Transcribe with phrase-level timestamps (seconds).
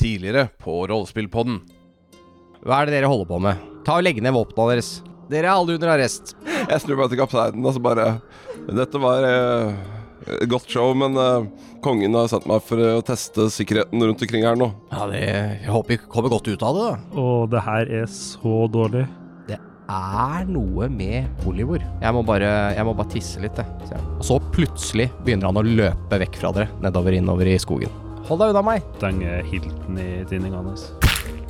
[0.00, 1.60] Tidligere på Rollespillpodden.
[2.64, 3.60] Hva er det dere holder på med?
[3.84, 4.90] Ta og Legg ned våpnene deres.
[5.30, 6.34] Dere er alle under arrest.
[6.42, 8.06] Jeg snur meg til kapteinen og så bare
[8.70, 9.76] Dette var eh,
[10.40, 11.46] et godt show, men eh,
[11.84, 14.68] kongen har sendt meg for å teste sikkerheten rundt omkring her nå.
[14.92, 15.22] Ja, det,
[15.64, 17.22] Jeg håper vi kommer godt ut av det, da.
[17.22, 19.06] Og det her er så dårlig.
[19.48, 21.82] Det er noe med Oliver.
[22.02, 23.88] Jeg må bare, jeg må bare tisse litt, jeg.
[23.88, 24.12] sier han.
[24.20, 27.99] Og så plutselig begynner han å løpe vekk fra dere, nedover innover i skogen.
[28.30, 28.84] Hold deg unna meg!
[29.00, 30.84] Stenger hilten i tinninga hans.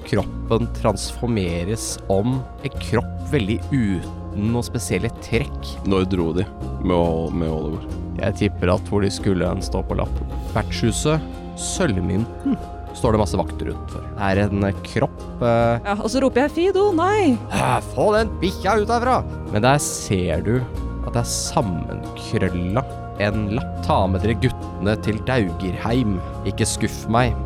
[0.08, 5.74] Kroppen transformeres om en kropp veldig uten noen spesielle trekk.
[5.84, 6.46] Når dro de
[6.80, 7.84] med, med Oliver?
[8.22, 10.32] Jeg tipper at hvor de skulle hen stå på lappen.
[10.54, 11.20] Vertshuset
[11.60, 12.56] Sølvmynten
[12.96, 14.08] står det masse vakter utenfor.
[14.16, 17.34] Det er en kropp eh, Ja, og så roper jeg Fido, nei!
[17.52, 19.20] «Hæ, Få den bikkja ut herfra!
[19.52, 20.56] Men der ser du
[21.04, 22.82] at det er sammenkrølla
[23.26, 23.76] en lapp.
[23.86, 26.18] Ta med dere guttene til Daugerheim.
[26.48, 27.36] Ikke skuff meg.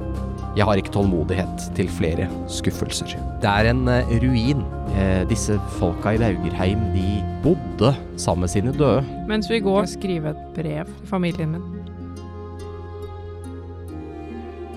[0.55, 3.17] Jeg har ikke tålmodighet til flere skuffelser.
[3.43, 4.63] Det er en eh, ruin.
[4.95, 9.03] Eh, disse folka i Daugerheim, de bodde sammen med sine døde.
[9.27, 11.71] Mens vi går, skrive et brev til familien min.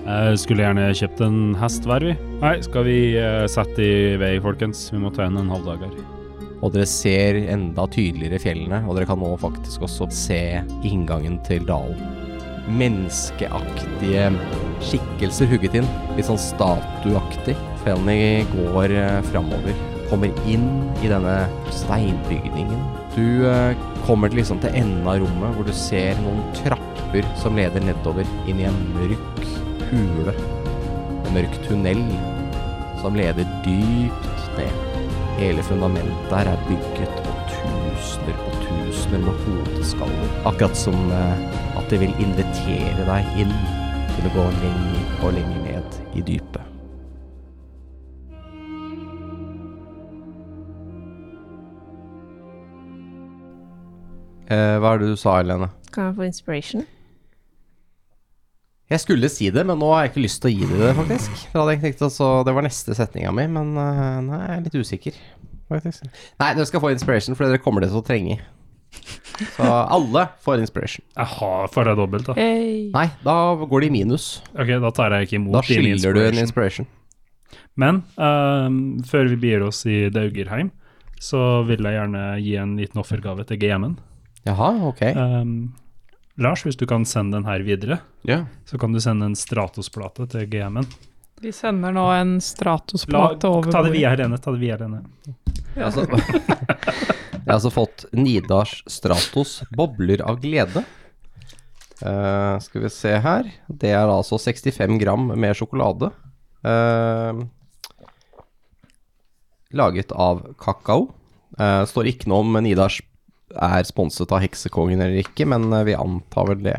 [0.08, 2.14] Jeg skulle gjerne kjøpt en hest hver, vi.
[2.40, 4.88] Nei, skal vi eh, sette i vei, folkens?
[4.90, 6.17] Vi må ta igjen en halvdager.
[6.58, 10.40] Og dere ser enda tydeligere fjellene, og dere kan nå faktisk også se
[10.86, 12.00] inngangen til dalen.
[12.68, 14.26] Menneskeaktige
[14.84, 17.54] skikkelser hugget inn, litt sånn statuaktig.
[17.84, 19.78] Fjellene går eh, framover,
[20.10, 20.66] kommer inn
[21.04, 21.38] i denne
[21.78, 22.82] steinbygningen.
[23.14, 27.86] Du eh, kommer liksom til enden av rommet, hvor du ser noen trapper som leder
[27.86, 29.46] nedover inn i en mørk
[29.92, 30.36] hule.
[31.22, 32.02] En mørk tunnel
[32.98, 34.87] som leder dypt ned.
[35.38, 40.32] Hele fundamentet her er bygget på tusener på tusener med hodeskaller.
[40.46, 43.54] Akkurat som eh, at det vil invitere deg inn
[44.16, 46.66] til å gå lenger og lenger ned i dypet.
[54.50, 55.70] Eh, hva er det du sa, Helene?
[55.94, 56.86] Kan jeg få inspiration?
[58.88, 60.92] Jeg skulle si det, men nå har jeg ikke lyst til å gi deg det,
[60.96, 61.32] faktisk.
[61.42, 64.62] Det, hadde jeg tenkt altså, det var neste setninga mi, men eh, nei, jeg er
[64.64, 65.18] litt usikker,
[65.68, 66.06] faktisk.
[66.40, 68.38] Nei, dere skal få inspiration, for dere kommer det til å trenge.
[69.52, 71.04] Så alle får inspiration.
[71.18, 72.36] Jaha, får jeg dobbelt, da.
[72.38, 72.88] Hey.
[72.94, 74.28] Nei, da går det i minus.
[74.56, 76.88] Ok, da tar jeg ikke imot Da skylder du en inspiration.
[77.78, 78.72] Men uh,
[79.06, 80.72] før vi begir oss i Daugerheim,
[81.22, 83.98] så vil jeg gjerne gi en liten offergave til GM-en.
[84.46, 85.02] Jaha, ok.
[85.10, 85.54] Ehm,
[86.38, 88.44] Lars, hvis du kan sende den her videre, Ja.
[88.64, 90.86] så kan du sende en Stratos-plate til GM-en.
[91.42, 95.02] Vi sender nå en Stratos-plate over Ta det via Helene, ta det via Helene.
[95.74, 96.06] Jeg har, altså,
[97.32, 100.84] jeg har altså fått Nidars Stratos bobler av glede.
[101.98, 103.50] Uh, skal vi se her.
[103.66, 106.12] Det er altså 65 gram med sjokolade.
[106.62, 107.42] Uh,
[109.74, 111.08] laget av kakao.
[111.58, 113.00] Uh, står ikke noe om Nidars
[113.54, 116.78] er sponset av Heksekongen eller ikke, men eh, vi antar vel det.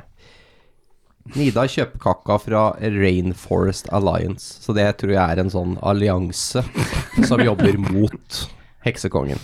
[1.37, 6.63] Nida kjøper kaka fra Rainforest Alliance, så det tror jeg er en sånn allianse
[7.29, 8.39] som jobber mot
[8.85, 9.41] Heksekongen.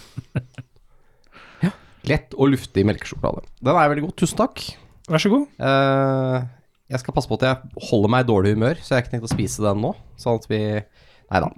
[1.62, 1.72] Ja.
[2.10, 3.46] Lett og luftig melkesjokolade.
[3.62, 4.16] Den er veldig god.
[4.22, 4.64] Tusen takk.
[5.12, 5.46] Vær så god.
[5.62, 6.48] Uh,
[6.90, 9.14] jeg skal passe på at jeg holder meg i dårlig humør, så jeg har ikke
[9.16, 9.94] tenkt å spise den nå.
[10.22, 10.62] Sånn at vi
[11.26, 11.50] Nei da.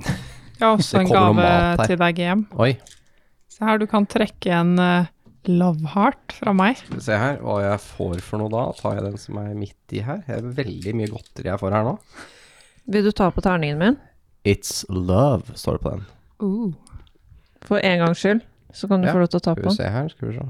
[0.57, 1.47] Jeg har også en gave
[1.83, 2.43] til deg, GM.
[2.63, 2.71] Oi.
[3.51, 5.09] Se her, du kan trekke en eh,
[5.49, 6.77] love heart fra meg.
[6.81, 8.65] Skal vi se her hva jeg får for noe da.
[8.79, 10.21] Tar jeg den som er midt i her.
[10.27, 11.95] Det er veldig mye godteri jeg får her nå.
[12.87, 13.97] Vil du ta på terningen min?
[14.47, 16.05] It's love, står det på den.
[16.39, 16.71] Uh.
[17.67, 18.41] For en gangs skyld,
[18.71, 19.77] så kan du Ja, få lov til å ta Skal på vi den.
[19.81, 20.45] se her, skal vi se.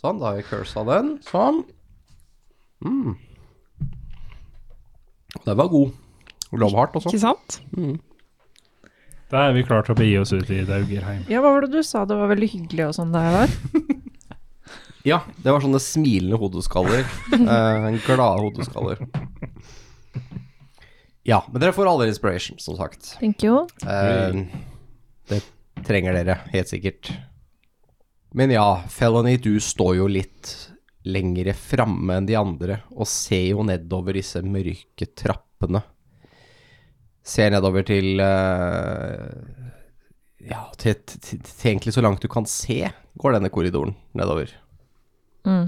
[0.00, 1.14] Sånn, da har vi cursa den.
[1.26, 1.62] Sånn.
[2.84, 3.16] Mm.
[5.46, 5.92] Den var god.
[6.52, 7.10] Love heart også.
[7.10, 7.58] Ikke sant?
[9.32, 11.24] Da er vi klare til å begi oss ut i Daugerheim.
[11.30, 12.04] Ja, hva var det du sa?
[12.06, 13.56] Det var veldig hyggelig og sånn det her var?
[15.06, 17.04] Ja, det var sånne smilende hodeskaller.
[17.36, 19.04] eh, glade hodeskaller.
[21.22, 23.12] Ja, men dere får alle inspiration, som sagt.
[23.20, 23.68] Thank you.
[23.86, 24.40] Eh,
[25.30, 25.38] det
[25.86, 27.12] trenger dere, helt sikkert.
[28.34, 30.56] Men ja, Felony, du står jo litt
[31.06, 35.84] lengre framme enn de andre, og ser jo nedover disse mørke trappene.
[37.26, 39.24] Ser nedover til eh,
[40.46, 42.84] Ja, til, til, til egentlig så langt du kan se,
[43.18, 44.52] går denne korridoren nedover.
[45.46, 45.66] Mm.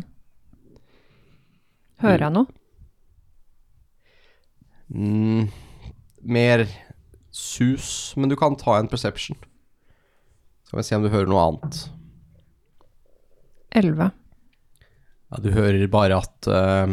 [1.99, 2.47] Hører jeg noe?
[4.89, 5.49] Mm,
[6.23, 6.65] mer
[7.35, 9.37] sus, men du kan ta en perception.
[10.69, 11.83] Skal vi se om du hører noe annet.
[13.79, 14.11] Elleve.
[15.29, 16.93] Ja, du hører bare at eh,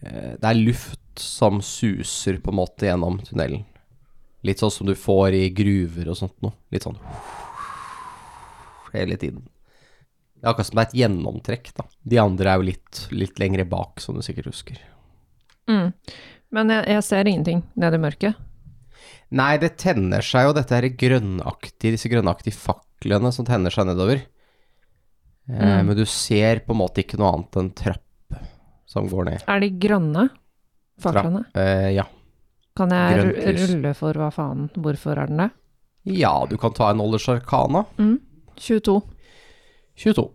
[0.00, 3.64] Det er luft som suser på en måte gjennom tunnelen.
[4.44, 6.52] Litt sånn som du får i gruver og sånt noe.
[6.74, 6.98] Litt sånn
[8.94, 9.46] hele tiden.
[10.36, 11.86] Det er akkurat som det er et gjennomtrekk, da.
[12.04, 14.76] De andre er jo litt, litt lengre bak, som du sikkert husker.
[15.70, 15.94] Mm.
[16.54, 18.42] Men jeg, jeg ser ingenting nede i mørket.
[19.34, 24.20] Nei, det tenner seg jo dette her grønnaktige, disse grønnaktige faklene som tenner seg nedover.
[24.20, 24.30] Eh,
[25.44, 25.90] Mm.
[25.90, 28.38] Men du ser på en måte ikke noe annet enn trapp
[28.88, 29.42] som går ned.
[29.44, 30.22] Er de grønne?
[31.00, 31.44] Faklene?
[31.58, 32.04] Eh, ja.
[32.74, 33.68] Kan jeg Grøntlys.
[33.70, 34.68] rulle for hva faen?
[34.74, 35.50] Hvorfor er den det?
[36.04, 37.84] ja, du kan ta en Arcana.
[37.96, 38.18] Mm.
[38.60, 39.00] 22.
[39.96, 40.28] 22.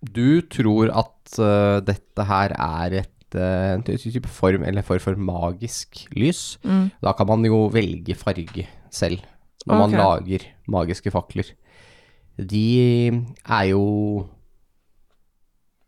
[0.00, 6.06] Du tror at uh, dette her er et, uh, type form, eller form for magisk
[6.16, 6.58] lys.
[6.64, 6.90] Mm.
[7.02, 9.20] Da kan man jo velge farge selv,
[9.66, 11.52] når man lager magiske fakler.
[12.38, 13.10] De
[13.44, 14.26] er jo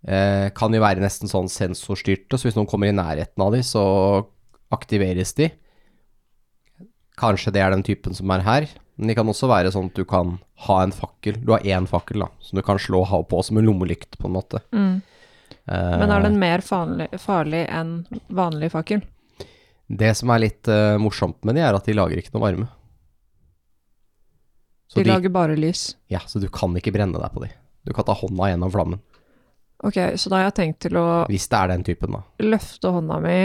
[0.06, 3.62] eh, Kan jo være nesten sånn sensorstyrte, så hvis noen kommer i nærheten av de,
[3.66, 3.82] så
[4.72, 5.50] aktiveres de.
[7.20, 9.98] Kanskje det er den typen som er her, men de kan også være sånn at
[9.98, 11.38] du kan ha en fakkel.
[11.44, 14.28] Du har én fakkel, da, som du kan slå hav på som en lommelykt, på
[14.28, 14.62] en måte.
[14.76, 15.00] Mm.
[15.66, 17.94] Eh, Men er den mer farlig, farlig enn
[18.28, 19.02] vanlig fakkel?
[19.90, 22.68] Det som er litt eh, morsomt med de, er at de lager ikke noe varme.
[24.90, 25.94] Så De lager bare lys.
[26.10, 27.50] Ja, så du kan ikke brenne deg på de.
[27.86, 29.00] Du kan ta hånda gjennom flammen,
[29.82, 32.20] Ok, så da har jeg tenkt til å hvis det er den typen, da.
[32.44, 33.36] løfte hånda mi,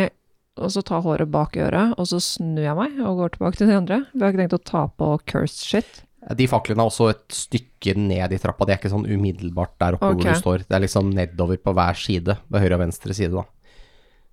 [0.60, 3.60] og så ta håret bak i øret, og så snur jeg meg og går tilbake
[3.62, 4.02] til de andre.
[4.14, 6.02] Vi har ikke tenkt å ta på cursed shit.
[6.36, 9.96] De faklene er også et stykke ned i trappa, de er ikke sånn umiddelbart der
[10.00, 10.24] oppe Ok.
[10.24, 10.64] hvor du står.
[10.68, 13.44] Det er liksom nedover på hver side, på høyre og venstre side, da.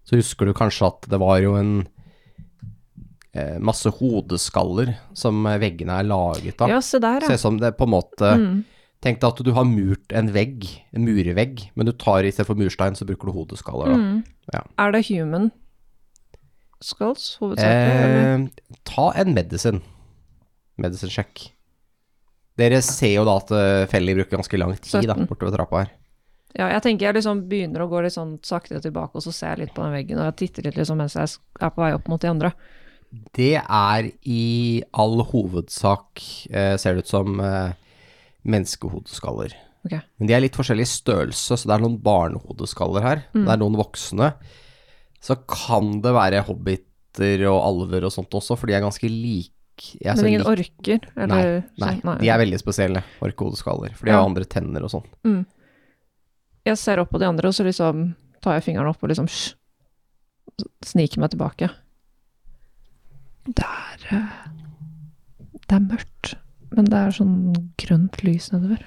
[0.09, 1.75] Så husker du kanskje at det var jo en
[3.35, 6.73] eh, masse hodeskaller som veggene er laget av.
[6.73, 7.39] Ja, se der, Ser ja.
[7.39, 8.65] ut som det på en måte Mm.
[9.03, 12.47] Tenk deg at du har murt en vegg, en murvegg, men du tar i stedet
[12.47, 13.99] for murstein, så bruker du hodeskaller, da.
[13.99, 14.21] Mm.
[14.55, 14.63] Ja.
[14.85, 15.51] Er det human
[16.83, 18.53] skulls, hovedsakelig?
[18.53, 19.83] Eh, ta en medisin.
[20.83, 21.49] Medicine check.
[22.59, 25.29] Dere ser jo da at uh, Felly bruker ganske lang tid da, 17.
[25.31, 25.93] bortover trappa her.
[26.53, 29.55] Ja, jeg tenker jeg liksom begynner å gå litt sånn sakte tilbake, og så ser
[29.55, 31.33] jeg litt på den veggen, og jeg titter litt liksom mens jeg
[31.65, 32.53] er på vei opp mot de andre.
[33.37, 36.21] Det er i all hovedsak,
[36.53, 37.73] eh, ser det ut som, eh,
[38.45, 39.55] menneskehodeskaller.
[39.87, 40.01] Okay.
[40.19, 43.25] Men de er litt forskjellig størrelse, så det er noen barnehodeskaller her.
[43.35, 43.45] Mm.
[43.47, 44.33] Det er noen voksne.
[45.23, 49.51] Så kan det være hobbiter og alver og sånt også, for de er ganske like.
[50.03, 51.09] Jeg Men ingen lik- orker?
[51.17, 54.19] Eller, Nei, nei, de er veldig spesielle, orkehodeskaller, for de Ja.
[54.21, 55.07] har andre tenner og sånn.
[55.25, 55.47] mm.
[56.65, 59.27] Jeg ser opp på de andre, og så liksom tar jeg fingeren opp og liksom
[59.29, 59.55] sh,
[60.85, 61.71] sniker meg tilbake.
[63.51, 64.29] Det er eh,
[65.67, 66.35] Det er mørkt,
[66.77, 67.37] men det er sånn
[67.81, 68.85] grønt lys nedover.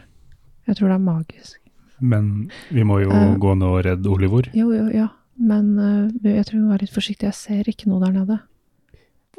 [0.66, 1.60] Jeg tror det er magisk.
[2.00, 4.50] Men vi må jo uh, gå ned og redde Olivor.
[4.58, 5.08] Jo, jo, ja.
[5.36, 7.32] Men uh, jeg tror vi må være litt forsiktige.
[7.32, 8.40] Jeg ser ikke noe der nede.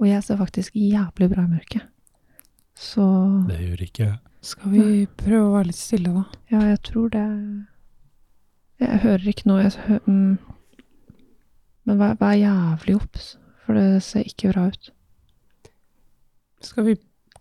[0.01, 1.87] Og jeg ser faktisk jævlig bra i mørket.
[2.77, 3.05] Så
[3.49, 4.07] Det gjør ikke
[4.45, 6.25] Skal vi prøve å være litt stille, da?
[6.53, 7.23] ja, jeg tror det
[8.85, 9.63] Jeg hører ikke noe.
[9.65, 10.37] Jeg hø mm.
[11.87, 13.27] Men vær, vær jævlig obs,
[13.65, 14.91] for det ser ikke bra ut.
[16.67, 16.97] Skal vi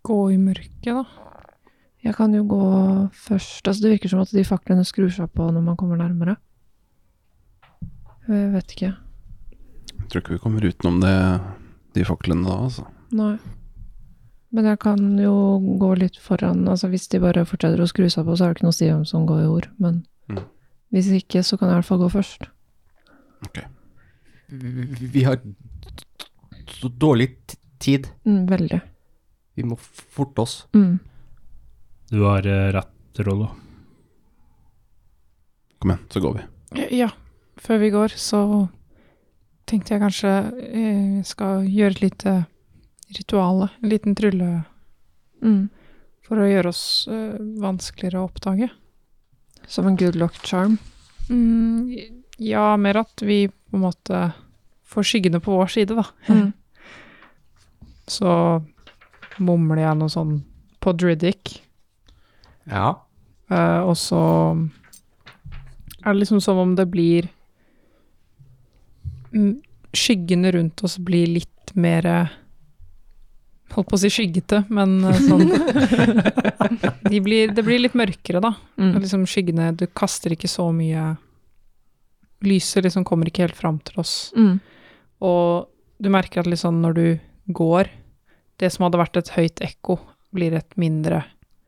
[0.06, 1.04] gå i mørket, da?
[2.06, 2.62] Jeg kan jo gå
[3.18, 3.66] først.
[3.66, 6.36] Altså, det virker som at de faklene skrur seg på når man kommer nærmere.
[8.30, 8.92] Jeg vet ikke.
[9.96, 11.16] Jeg tror ikke vi kommer utenom det,
[11.98, 12.86] de faklene da, altså.
[13.16, 13.36] Nei.
[14.56, 15.34] Men jeg kan jo
[15.82, 16.62] gå litt foran.
[16.72, 18.78] Altså Hvis de bare fortsetter å skru seg på, så er det ikke noe å
[18.78, 19.70] si hvem som går i ord.
[19.82, 20.40] Men Mm.
[20.94, 22.48] hvis ikke, så kan jeg i hvert fall gå først.
[24.50, 25.38] Vi vi har
[26.68, 27.28] så dårlig
[27.80, 28.08] tid.
[28.26, 28.82] Mm, veldig.
[29.56, 30.56] Vi må forte oss.
[30.76, 30.98] Mm.
[32.12, 33.48] Du har eh, rett, Rollo.
[35.80, 36.88] Kom igjen, så går vi.
[36.98, 37.10] Ja.
[37.58, 38.40] Før vi går, så
[39.66, 40.32] tenkte jeg kanskje
[40.76, 42.34] jeg skal gjøre et lite
[43.16, 43.70] rituale.
[43.84, 44.64] En liten trylle
[45.46, 45.68] Mm.
[46.26, 48.70] for å gjøre oss uh, vanskeligere å oppdage.
[49.70, 50.78] Som en good luck charm.
[51.30, 51.92] Mm,
[52.42, 54.22] ja, mer at vi på en måte
[54.90, 56.06] får skyggene på vår side, da.
[56.32, 56.54] Mm.
[58.16, 58.32] Så
[59.40, 60.36] mumler jeg noe sånn
[60.82, 61.62] på Druidic,
[62.70, 62.94] Ja.
[63.50, 64.20] eh, og så
[66.06, 67.28] er det liksom som om det blir
[69.96, 72.06] Skyggene rundt oss blir litt mer
[73.76, 75.50] Holdt på å si skyggete, men eh, sånn
[77.12, 78.54] de blir, Det blir litt mørkere, da.
[78.80, 78.94] Mm.
[79.02, 81.16] Liksom skyggene Du kaster ikke så mye
[82.46, 84.30] Lyset liksom kommer ikke helt fram til oss.
[84.38, 84.60] Mm.
[85.26, 85.66] Og
[85.98, 87.06] du merker at liksom når du
[87.58, 87.88] går,
[88.62, 90.00] det som hadde vært et høyt ekko,
[90.36, 91.24] blir et mindre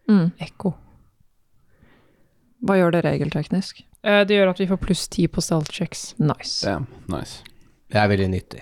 [0.07, 0.31] Mm.
[0.39, 0.73] ekko.
[2.65, 3.83] Hva gjør det regelteknisk?
[4.03, 6.13] Eh, Det gjør at vi får pluss ti på stealth checks.
[6.17, 6.65] Nice.
[6.65, 7.43] Damn, nice.
[7.91, 8.61] Det er veldig nyttig.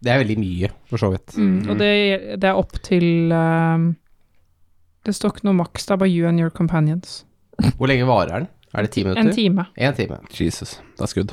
[0.00, 1.34] Det er veldig mye, for så vidt.
[1.36, 3.96] Mm, og det, det er opp til um,
[5.04, 7.24] Det står ikke noe maks, det er bare you and your companions.
[7.78, 8.48] Hvor lenge varer den?
[8.74, 9.24] Er det ti minutter?
[9.24, 9.66] En time.
[9.76, 10.18] En time.
[10.30, 11.32] Jesus, that's good.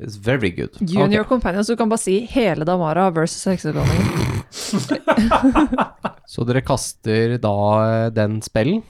[0.00, 0.76] It's very good.
[0.80, 1.28] Junior okay.
[1.28, 4.42] Companions, du kan bare si hele Damara versus heksedronningen.
[6.26, 8.80] Så dere kaster da eh, den spellen?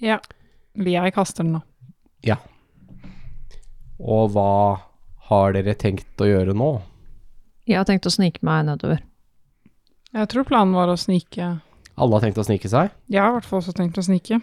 [0.00, 0.16] Ja.
[0.78, 1.64] Jeg kaster den nå.
[3.98, 4.78] Og hva
[5.28, 6.70] har dere tenkt å gjøre nå?
[7.68, 9.02] Jeg har tenkt å snike meg nedover.
[10.14, 11.58] Jeg tror planen var å snike
[11.98, 12.94] Alle har tenkt å snike seg?
[13.12, 14.38] Jeg har i hvert fall også tenkt å snike.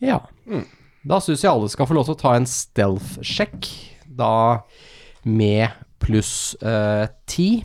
[0.00, 0.22] Ja.
[0.46, 0.64] Mm.
[1.04, 3.66] Da syns jeg alle skal få lov til å ta en stealth-sjekk,
[4.06, 4.62] da
[5.24, 5.68] med
[6.02, 7.64] pluss eh, ti.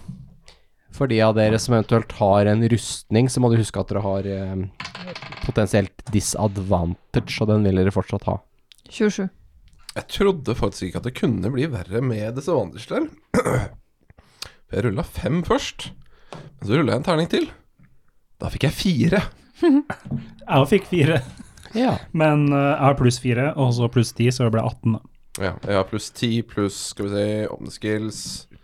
[0.97, 4.01] For de av dere som eventuelt har en rustning, så må du huske at dere
[4.05, 4.63] har eh,
[5.45, 8.37] potensielt disadvantage, og den vil dere fortsatt ha.
[8.89, 9.27] 27.
[9.97, 13.07] Jeg trodde faktisk ikke at det kunne bli verre med disse vandrestell.
[14.67, 15.89] Jeg rulla fem først,
[16.33, 17.47] men så rulla jeg en terning til.
[18.41, 19.21] Da fikk jeg fire.
[20.47, 21.15] Jeg fikk fire,
[21.75, 21.95] Ja.
[22.15, 24.93] men eh, jeg har pluss fire, og så pluss ti, så det ble 18.
[24.93, 25.01] da.
[25.37, 28.21] Ja, jeg har pluss ti pluss Skal vi si Åpne skills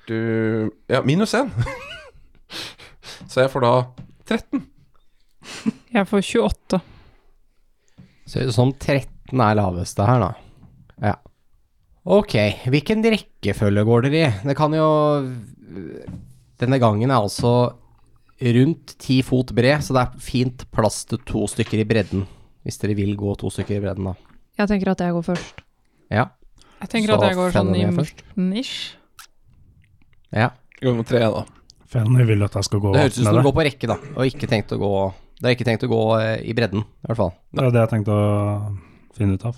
[0.07, 1.51] du, Ja, minus én.
[3.31, 3.73] så jeg får da
[4.27, 4.63] 13.
[5.93, 6.79] Jeg får 28.
[8.27, 10.31] Ser ut som 13 er laveste her, da.
[11.03, 11.13] Ja.
[12.03, 12.35] Ok,
[12.73, 14.33] hvilken rekkefølge går dere i?
[14.49, 14.89] Det kan jo
[16.59, 17.53] Denne gangen er altså
[18.43, 22.25] rundt ti fot bred, så det er fint plass til to stykker i bredden.
[22.63, 24.39] Hvis dere vil gå to stykker i bredden, da.
[24.59, 25.63] Jeg tenker at jeg går først.
[26.11, 26.27] Ja.
[26.83, 28.75] Jeg tenker at jeg går sånn i midten-ish.
[30.35, 30.49] ja.
[30.83, 31.43] Gå med tre, da.
[31.87, 33.87] Fanny vil at jeg skal gå Det høres ut som med du går på rekke,
[33.87, 34.89] da, og ikke tenkt å gå
[35.39, 37.31] Det er ikke tenkt å gå eh, i bredden, i hvert fall.
[37.53, 38.25] Det er det jeg tenkte å
[39.15, 39.57] finne ut av.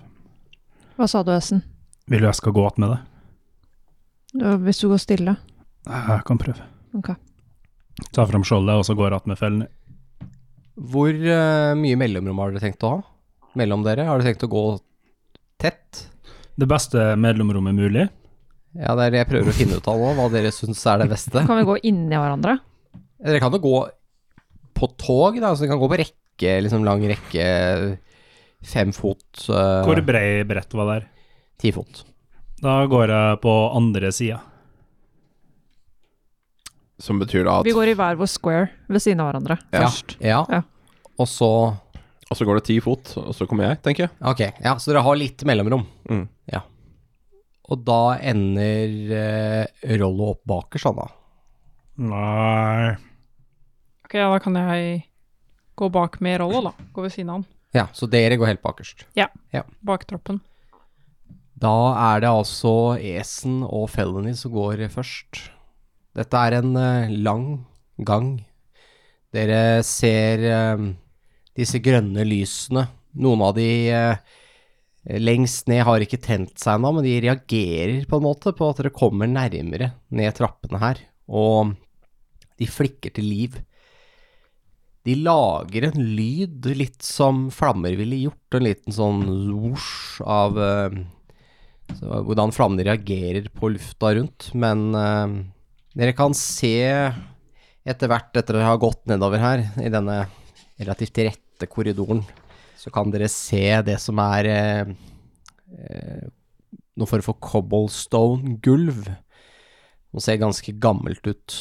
[1.00, 1.64] Hva sa du, Essen?
[2.12, 3.00] Vil du jeg skal gå att med det?
[4.34, 5.36] Du- Hvis du går stille?
[5.88, 6.62] Jeg kan prøve.
[6.98, 7.12] Ok.
[8.12, 9.68] Ta fram skjoldet, og så går jeg att med fellene.
[10.76, 13.02] Hvor uh, mye mellomrom har dere tenkt å ha?
[13.56, 14.06] Mellom dere?
[14.10, 14.64] Har dere tenkt å gå
[15.62, 16.10] tett?
[16.56, 18.06] Det beste mellomrommet mulig.
[18.76, 21.04] Ja, det er det jeg prøver å finne ut av nå, hva dere syns er
[21.04, 21.44] det beste.
[21.48, 22.58] Kan vi gå inni hverandre?
[23.24, 23.76] Dere kan jo gå
[24.76, 27.46] på tog, da, så dere kan gå på rekke, liksom lang rekke,
[28.66, 31.08] fem fot, uh, Hvor brei brett var der?
[31.60, 32.04] ti fot.
[32.60, 34.42] Da går jeg på andre sida.
[37.00, 39.82] Som betyr da at Vi går i hver vår square ved siden av hverandre Ja.
[39.86, 40.16] først.
[40.20, 40.46] Ja.
[40.50, 40.62] Ja.
[41.20, 41.50] Og så
[42.26, 44.14] Og så går det ti fot, og så kommer jeg, tenker jeg.
[44.26, 45.86] Ok, ja, så dere har litt mellomrom.
[46.10, 46.26] Mm.
[47.66, 51.06] Og da ender eh, Rollo opp bakerst, han da.
[51.96, 52.90] Nei
[54.06, 55.00] Ok, ja, da kan jeg
[55.80, 56.90] gå bak med Rollo, da.
[56.94, 57.48] Gå ved siden av han.
[57.76, 59.08] Ja, så dere går helt bakerst.
[59.86, 60.40] Bak troppen.
[61.60, 61.74] Da
[62.14, 65.48] er det altså Esen og Felony som går først.
[66.16, 67.66] Dette er en eh, lang
[67.98, 68.30] gang.
[69.36, 70.86] Dere ser eh,
[71.56, 72.88] disse grønne lysene.
[73.16, 74.36] Noen av de eh,
[75.22, 78.82] lengst ned har ikke tent seg ennå, men de reagerer på en måte på at
[78.82, 81.02] dere kommer nærmere ned trappene her.
[81.30, 81.76] Og
[82.60, 83.58] de flikker til liv.
[85.06, 88.58] De lager en lyd, litt som flammer ville gjort.
[88.58, 89.22] En liten sånn
[89.54, 91.04] whoosh av eh,
[91.94, 94.50] så hvordan flammene reagerer på lufta rundt.
[94.58, 95.36] Men eh,
[95.96, 96.76] dere kan se
[97.86, 100.24] etter hvert, etter å ha gått nedover her, i denne
[100.82, 101.14] relativt
[101.56, 102.24] rette korridoren,
[102.76, 104.92] så kan dere se det som er eh,
[105.80, 106.28] eh,
[107.00, 109.08] noe form for cobblestone-gulv.
[110.16, 111.56] Det ser ganske gammelt ut.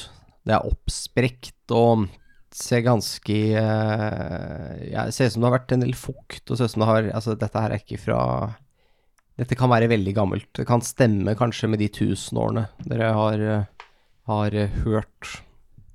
[0.45, 2.09] Det er oppsprekt og
[2.55, 6.69] ser ganske eh, ja, ser ut som det har vært en del fukt, og ser
[6.69, 8.21] ut som det har Altså, dette her er ikke fra
[9.35, 10.51] dette kan være veldig gammelt.
[10.55, 13.89] Det kan stemme kanskje med de tusenårene dere har, eh,
[14.31, 15.41] har eh, hørt.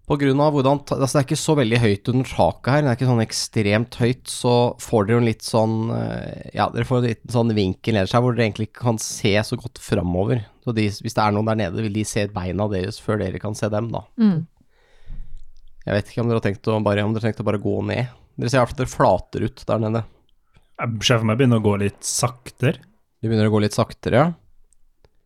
[0.10, 2.82] På grunn av hvordan Altså, det er ikke så veldig høyt under taket her.
[2.82, 4.24] Det er ikke sånn ekstremt høyt.
[4.32, 7.98] Så får dere jo en litt sånn eh, Ja, dere får en liten sånn vinkel
[7.98, 10.42] nederst her hvor dere egentlig ikke kan se så godt framover.
[10.66, 13.42] Så de, hvis det er noen der nede, vil de se beina deres før dere
[13.42, 14.02] kan se dem, da.
[14.22, 14.40] Mm.
[15.86, 17.62] Jeg vet ikke om dere har tenkt å bare, om dere har tenkt å bare
[17.62, 18.10] gå ned.
[18.40, 20.04] Dere ser i hvert fall at dere flater ut der nede.
[20.80, 22.82] Jeg ser for meg begynner å gå litt saktere.
[23.20, 24.28] Du begynner å gå litt saktere, ja.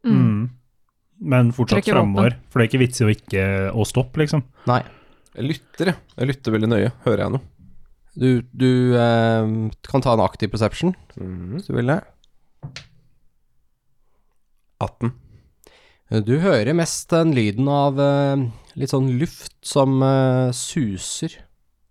[0.03, 0.51] Mm.
[1.23, 2.35] Men fortsatt fremover.
[2.35, 2.37] framover.
[2.51, 4.43] For det er ikke vits i å ikke å stoppe, liksom.
[4.69, 4.81] Nei.
[5.33, 6.01] Jeg lytter, jeg.
[6.19, 6.91] Jeg lytter veldig nøye.
[7.07, 7.49] Hører jeg noe?
[8.13, 9.53] Du, du eh,
[9.89, 11.55] kan ta en aktiv perception, mm.
[11.55, 12.01] hvis du vil det.
[14.83, 15.13] 18.
[16.27, 18.43] Du hører mest den lyden av eh,
[18.77, 21.39] litt sånn luft som eh, suser.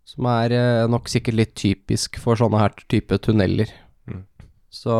[0.07, 3.73] Som er eh, nok sikkert litt typisk for sånne her type tunneler.
[4.07, 4.27] Mm.
[4.73, 4.95] Så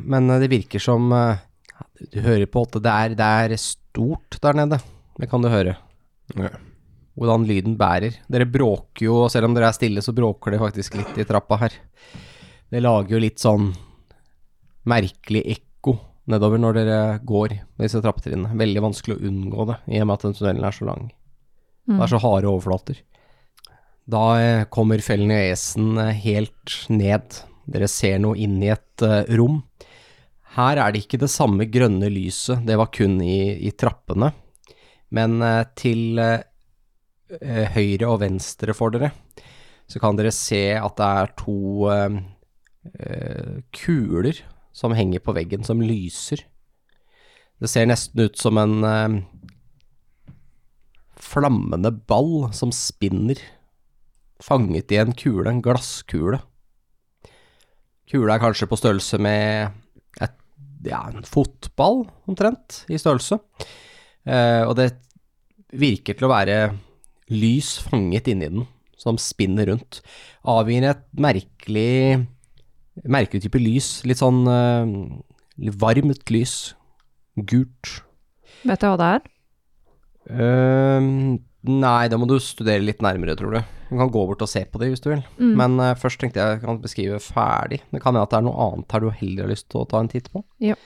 [0.00, 1.42] Men eh, det virker som eh,
[2.00, 4.80] du, hører på at det er, det er stort der nede.
[5.18, 5.76] Det kan du høre.
[6.34, 6.50] Ja.
[7.14, 8.16] Hvordan lyden bærer.
[8.30, 11.26] Dere bråker jo, og selv om dere er stille, så bråker det faktisk litt i
[11.28, 11.76] trappa her.
[12.72, 13.70] Det lager jo litt sånn
[14.90, 15.94] merkelig ekko
[16.30, 18.56] nedover når dere går disse trappetrinnene.
[18.58, 21.10] Veldig vanskelig å unngå det, i og med at den tunnelen er så lang.
[21.84, 23.02] Det er så harde overflater.
[24.10, 24.24] Da
[24.72, 27.38] kommer kommer i esen helt ned.
[27.64, 29.62] Dere ser noe inn i et eh, rom.
[30.54, 34.30] Her er det ikke det samme grønne lyset, det var kun i, i trappene.
[35.14, 36.44] Men eh, til eh,
[37.40, 39.12] eh, høyre og venstre for dere,
[39.90, 41.56] så kan dere se at det er to
[43.72, 44.38] kuler
[44.76, 46.42] som henger på veggen, som lyser.
[47.56, 48.84] Det ser nesten ut som en
[51.16, 53.40] flammende ball som spinner,
[54.42, 56.42] fanget i en kule, en glasskule.
[58.10, 59.72] Kula er kanskje på størrelse med
[60.20, 60.36] et,
[60.88, 63.40] ja, en fotball, omtrent, i størrelse.
[64.24, 64.92] Eh, og det
[65.74, 66.58] virker til å være
[67.32, 68.66] lys fanget inni den,
[69.00, 70.00] som spinner rundt.
[70.48, 72.24] Avgir et merkelig,
[73.04, 73.90] merkelig type lys.
[74.08, 76.74] Litt sånn eh, varmt lys.
[77.34, 77.98] Gult.
[78.64, 79.24] Vet du hva det er?
[80.30, 83.60] Ehm, nei, da må du studere litt nærmere, tror du.
[83.88, 85.22] Du kan gå bort og se på det hvis du vil.
[85.38, 85.52] Mm.
[85.60, 87.80] Men uh, først tenkte jeg jeg kan beskrive ferdig.
[87.90, 89.88] Det kan hende at det er noe annet her du heller har lyst til å
[89.88, 90.44] ta en titt på.
[90.64, 90.76] Ja.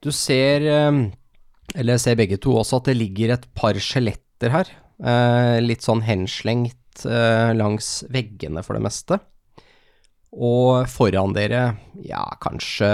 [0.00, 1.10] Du ser, eller
[1.76, 4.70] eller ser begge to også, at det ligger et par skjeletter her.
[5.00, 9.20] Uh, litt sånn henslengt uh, langs veggene for det meste.
[10.30, 11.74] Og foran dere,
[12.06, 12.88] ja, kanskje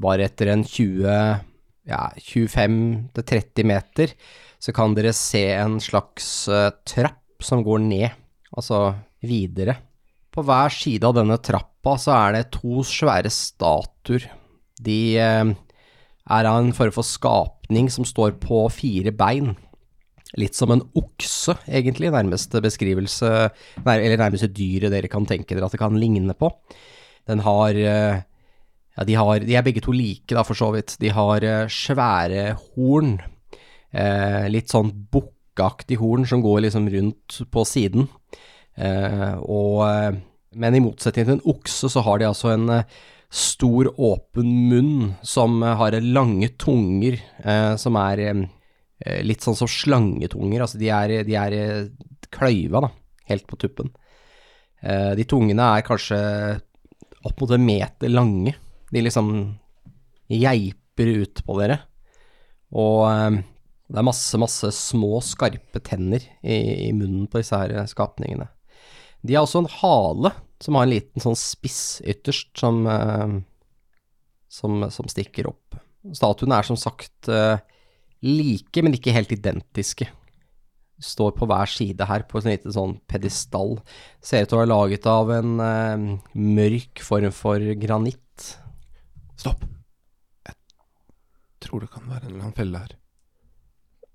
[0.00, 1.42] bare etter en 20
[1.88, 4.12] ja, 25-30 meter,
[4.62, 8.12] så kan dere se en slags eh, trapp som går ned,
[8.54, 8.92] altså
[9.26, 9.76] videre.
[10.32, 14.28] På hver side av denne trappa så er det to svære statuer.
[14.82, 19.52] De eh, er av en form for skapning som står på fire bein.
[20.40, 23.50] Litt som en okse, egentlig, nærmeste beskrivelse,
[23.82, 26.48] eller nærmeste dyret dere kan tenke dere at det kan ligne på.
[27.28, 28.22] Den har eh,
[28.96, 30.98] ja, de, har, de er begge to like, da, for så vidt.
[31.00, 33.16] De har eh, svære horn.
[33.92, 38.10] Eh, litt sånn bukkaktig horn som går liksom rundt på siden.
[38.76, 40.12] Eh, og, eh,
[40.60, 42.98] men i motsetning til en okse, så har de altså en eh,
[43.32, 48.26] stor, åpen munn som har lange tunger, eh, som er
[49.24, 50.62] litt sånn som slangetunger.
[50.62, 51.54] Altså, de er, de er
[52.30, 52.90] kløyva, da,
[53.32, 53.88] helt på tuppen.
[54.82, 56.18] De tungene er kanskje
[57.26, 58.52] opp mot en meter lange.
[58.92, 59.32] De liksom
[60.32, 61.80] geiper ut på dere.
[62.72, 63.40] Og eh,
[63.92, 68.48] det er masse, masse små, skarpe tenner i, i munnen på disse her skapningene.
[69.22, 73.36] De har også en hale som har en liten sånn spiss ytterst som, eh,
[74.50, 75.76] som, som stikker opp.
[76.16, 77.60] Statuene er som sagt eh,
[78.24, 80.08] like, men ikke helt identiske.
[81.02, 83.76] Står på hver side her på en liten sånn pedestall.
[84.22, 85.56] Ser ut til å være laget av en
[86.30, 88.21] mørk form for granitt.
[89.42, 89.64] Stopp.
[90.46, 90.54] Jeg
[91.64, 92.92] tror det kan være en eller annen felle her.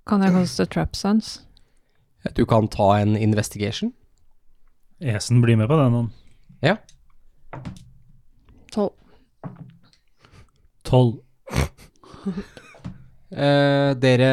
[0.07, 1.41] Kan jeg kaste trap sense?
[2.35, 3.91] Du kan ta en investigation.
[5.03, 5.97] Esen blir med på den.
[5.97, 6.07] han.
[6.63, 6.77] Ja.
[8.71, 8.95] Tolv.
[10.87, 11.19] Tolv.
[13.27, 14.29] Eh, dere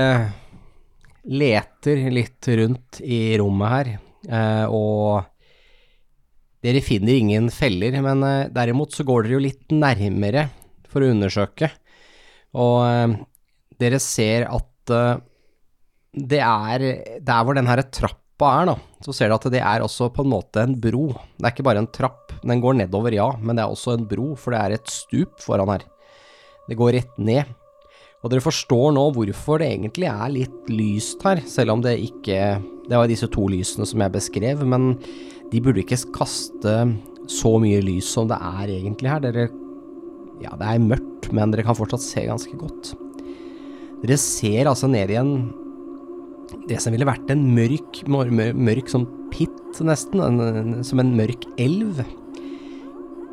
[1.27, 3.89] leter litt rundt i rommet her,
[4.31, 5.25] eh, og
[6.63, 10.47] dere finner ingen feller, men eh, derimot så går dere jo litt nærmere
[10.95, 11.71] for å undersøke,
[12.55, 13.17] og eh,
[13.83, 15.23] dere ser at eh,
[16.15, 16.85] det er
[17.27, 20.23] der hvor den her trappa er, da, så ser dere at det er også på
[20.25, 21.09] en måte en bro.
[21.11, 24.07] Det er ikke bare en trapp, den går nedover, ja, men det er også en
[24.11, 25.87] bro, for det er et stup foran her.
[26.69, 27.51] Det går rett ned.
[28.25, 32.63] Og dere forstår nå hvorfor det egentlig er litt lyst her, selv om det ikke
[32.85, 34.95] Det var disse to lysene som jeg beskrev, men
[35.53, 36.73] de burde ikke kaste
[37.33, 39.23] så mye lys som det er egentlig her.
[39.25, 39.47] Dere
[40.43, 42.95] Ja, det er mørkt, men dere kan fortsatt se ganske godt.
[44.03, 45.37] Dere ser altså ned i en
[46.69, 51.15] Det som ville vært en mørk, mør, mør, mørk sånn pit, nesten, en, som en
[51.17, 52.03] mørk elv.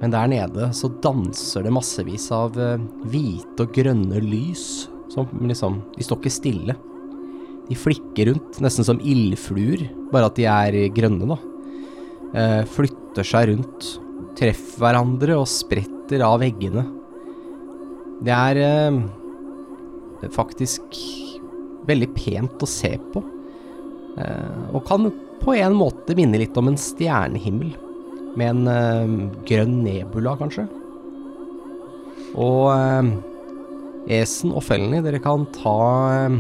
[0.01, 5.81] Men der nede så danser det massevis av eh, hvite og grønne lys, som liksom
[5.97, 6.77] De står ikke stille.
[7.69, 11.37] De flikker rundt, nesten som ildfluer, bare at de er grønne, da.
[12.31, 13.91] Eh, flytter seg rundt,
[14.37, 16.85] treffer hverandre og spretter av veggene.
[18.21, 18.99] Det er eh,
[20.33, 20.97] faktisk
[21.87, 23.23] veldig pent å se på,
[24.21, 25.09] eh, og kan
[25.41, 27.73] på en måte minne litt om en stjernehimmel
[28.37, 29.15] med en eh,
[29.49, 30.67] grønn nebula, kanskje.
[32.37, 33.11] Og eh,
[34.21, 35.79] Esen og Felny, dere kan ta
[36.13, 36.37] eh,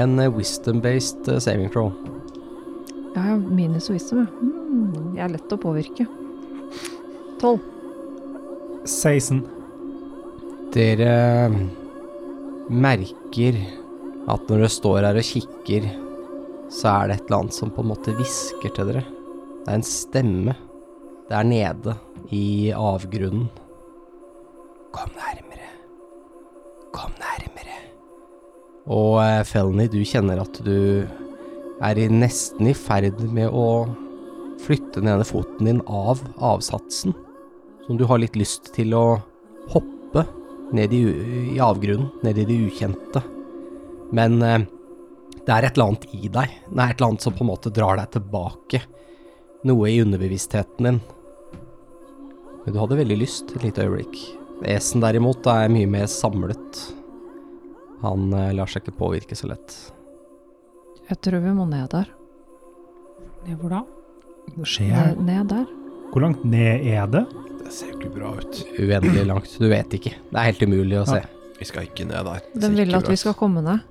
[0.00, 1.92] en wisdom-based eh, saving throw.
[3.16, 4.50] Har minus wisdom, ja.
[4.70, 6.06] Mm, jeg er lett å påvirke.
[7.40, 7.60] Tolv.
[8.84, 9.38] 16.
[10.74, 11.12] Dere
[11.46, 11.54] eh,
[12.68, 13.56] merker
[14.28, 15.86] at når dere står her og kikker,
[16.68, 19.04] så er det et eller annet som på en måte hvisker til dere.
[19.64, 20.56] Det er en stemme
[21.30, 21.96] der nede
[22.28, 23.48] i avgrunnen.
[24.92, 25.70] Kom nærmere.
[26.92, 27.78] Kom nærmere.
[28.90, 31.08] Og eh, Felny, du kjenner at du
[31.80, 33.88] er nesten i ferd med å
[34.60, 37.16] flytte den ene foten din av avsatsen,
[37.90, 39.18] som du har litt lyst til å
[39.72, 40.22] hoppe
[40.70, 40.98] ned i,
[41.50, 43.18] i avgrunnen, ned i det ukjente.
[44.14, 44.60] Men eh,
[45.40, 46.52] det er et eller annet i deg.
[46.68, 48.82] Det er et eller annet som på en måte drar deg tilbake.
[49.66, 51.02] Noe i underbevisstheten din.
[52.62, 54.22] Men du hadde veldig lyst et lite øyeblikk.
[54.70, 56.84] Esen derimot er mye mer samlet.
[58.06, 59.80] Han eh, lar seg ikke påvirke så lett.
[61.10, 62.14] Jeg tror vi må ned der.
[63.50, 63.84] Ned hvor da?
[64.54, 65.70] Ned, ned der.
[66.14, 67.26] Hvor langt ned er det?
[67.70, 68.56] Det ser jo ikke bra ut.
[68.82, 69.52] Uendelig langt.
[69.62, 70.10] Du vet ikke.
[70.26, 71.20] Det er helt umulig å se.
[71.60, 72.40] Vi skal ikke ned der.
[72.42, 73.84] Det Den ser vil ikke at bra vi skal komme ned.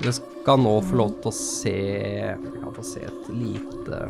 [0.00, 4.00] Dere skal nå få lov til å se Dere kan få se et lite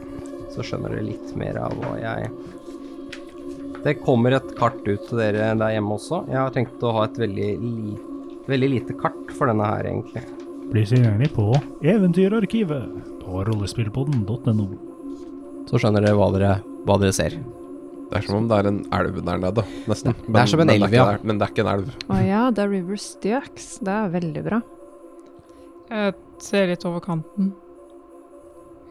[0.55, 2.31] Så skjønner dere litt mer av hva jeg
[3.85, 6.25] Det kommer et kart ut til dere der hjemme også.
[6.33, 7.97] Jeg har tenkt å ha et veldig, li,
[8.49, 10.25] veldig lite kart for denne her, egentlig.
[10.73, 11.51] Blir tilgjengelig på
[11.85, 14.69] Eventyrarkivet på rollespillpodden.no.
[15.69, 17.37] Så skjønner dere hva dere, hva dere ser.
[18.13, 20.13] Det er som om det er en elv der nede, nesten.
[20.27, 21.21] Det er som en men elv, det er ja.
[21.25, 21.87] Men det er ikke en elv.
[22.13, 23.69] Å ja, det er River Styx.
[23.81, 24.59] Det er veldig bra.
[25.89, 26.13] Jeg
[26.45, 27.55] ser litt over kanten.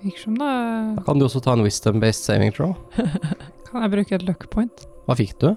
[0.01, 0.49] Virker som det
[0.97, 2.73] Da kan du også ta en wisdom-based saving throw.
[3.69, 4.87] Kan jeg bruke et luck point?
[5.05, 5.51] Hva fikk du?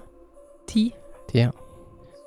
[0.69, 0.85] Ti.
[1.31, 1.49] Ti, ja.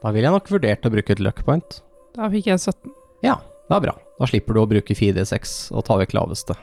[0.02, 1.78] Da ville jeg nok vurdert å bruke et luck point.
[2.18, 2.90] Da fikk jeg 17.
[3.22, 3.38] Ja,
[3.70, 3.94] det er bra.
[4.18, 6.58] Da slipper du å bruke 4D6 og ta vekk laveste.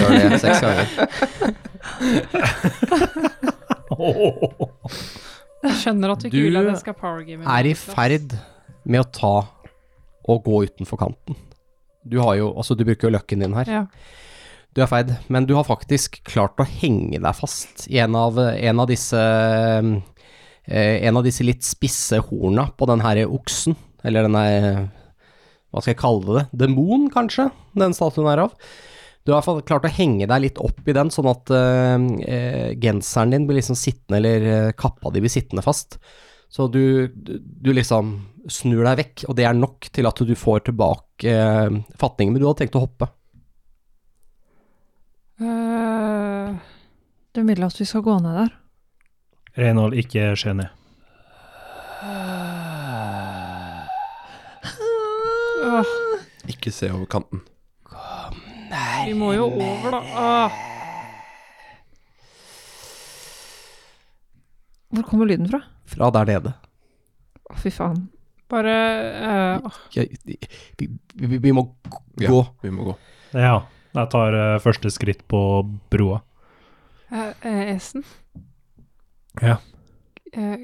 [0.00, 0.88] Gjør det seks ganger.
[5.60, 7.44] Jeg skjønner at du ikke vil at jeg skal powergame.
[7.44, 8.34] er i ferd
[8.88, 9.34] med å ta
[10.30, 11.36] og gå utenfor kanten.
[12.08, 13.68] Du har jo, altså du bruker jo løkken din her.
[13.68, 13.84] Ja.
[14.72, 18.38] Du er feid, men du har faktisk klart å henge deg fast i en av,
[18.38, 23.74] en av disse eh, En av disse litt spisse horna på den her oksen,
[24.06, 24.44] eller denne
[25.70, 26.44] Hva skal jeg kalle det?
[26.62, 27.48] Demon, kanskje?
[27.74, 28.54] Den statuen er av.
[29.24, 31.52] Du har i hvert fall klart å henge deg litt opp i den, sånn at
[31.52, 35.98] eh, eh, genseren din blir liksom sittende, eller eh, kappa di blir sittende fast.
[36.50, 38.14] Så du, du, du liksom
[38.50, 42.32] snur deg vekk, og det er nok til at du får tilbake uh, fatningen.
[42.34, 43.06] Men du hadde tenkt å hoppe.
[45.40, 46.56] Eh,
[47.36, 48.56] Den vil at vi skal gå ned der.
[49.60, 50.76] Reinhold, ikke skje ned.
[56.50, 57.44] Ikke se over kanten.
[59.06, 60.00] Vi må jo over, da.
[60.20, 60.58] Ah.
[64.90, 65.60] Hvor kommer lyden fra?
[65.90, 66.52] Fra der nede.
[67.50, 68.08] Å, fy faen.
[68.50, 69.76] Bare eh, åh.
[69.94, 72.30] Vi, vi, vi må g- Ja.
[72.32, 72.40] gå.
[72.64, 72.96] Vi må gå.
[73.38, 73.60] Ja,
[73.94, 75.40] jeg tar eh, første skritt på
[75.92, 76.18] broa.
[77.10, 78.02] Eh, eh, Esen?
[79.42, 79.60] Ja.
[80.34, 80.56] Eh,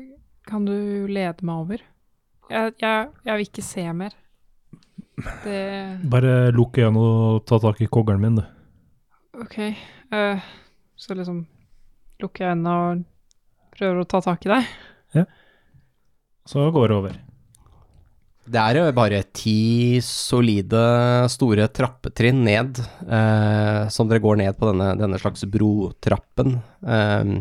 [0.46, 1.84] kan du lede meg over?
[2.50, 4.14] Jeg, jeg, jeg vil ikke se mer.
[5.16, 5.60] Det
[6.12, 8.44] Bare lukk øynene og ta tak i koglen min, du.
[9.42, 9.58] OK.
[10.12, 10.48] Eh,
[10.96, 11.44] så liksom
[12.20, 13.06] lukker jeg øynene og
[13.76, 14.74] prøver å ta tak i deg.
[16.46, 17.16] Så går det over.
[18.46, 20.78] Det er jo bare ti solide,
[21.32, 26.60] store trappetrinn ned, eh, som dere går ned på denne, denne slags brotrappen.
[26.86, 27.32] Eh,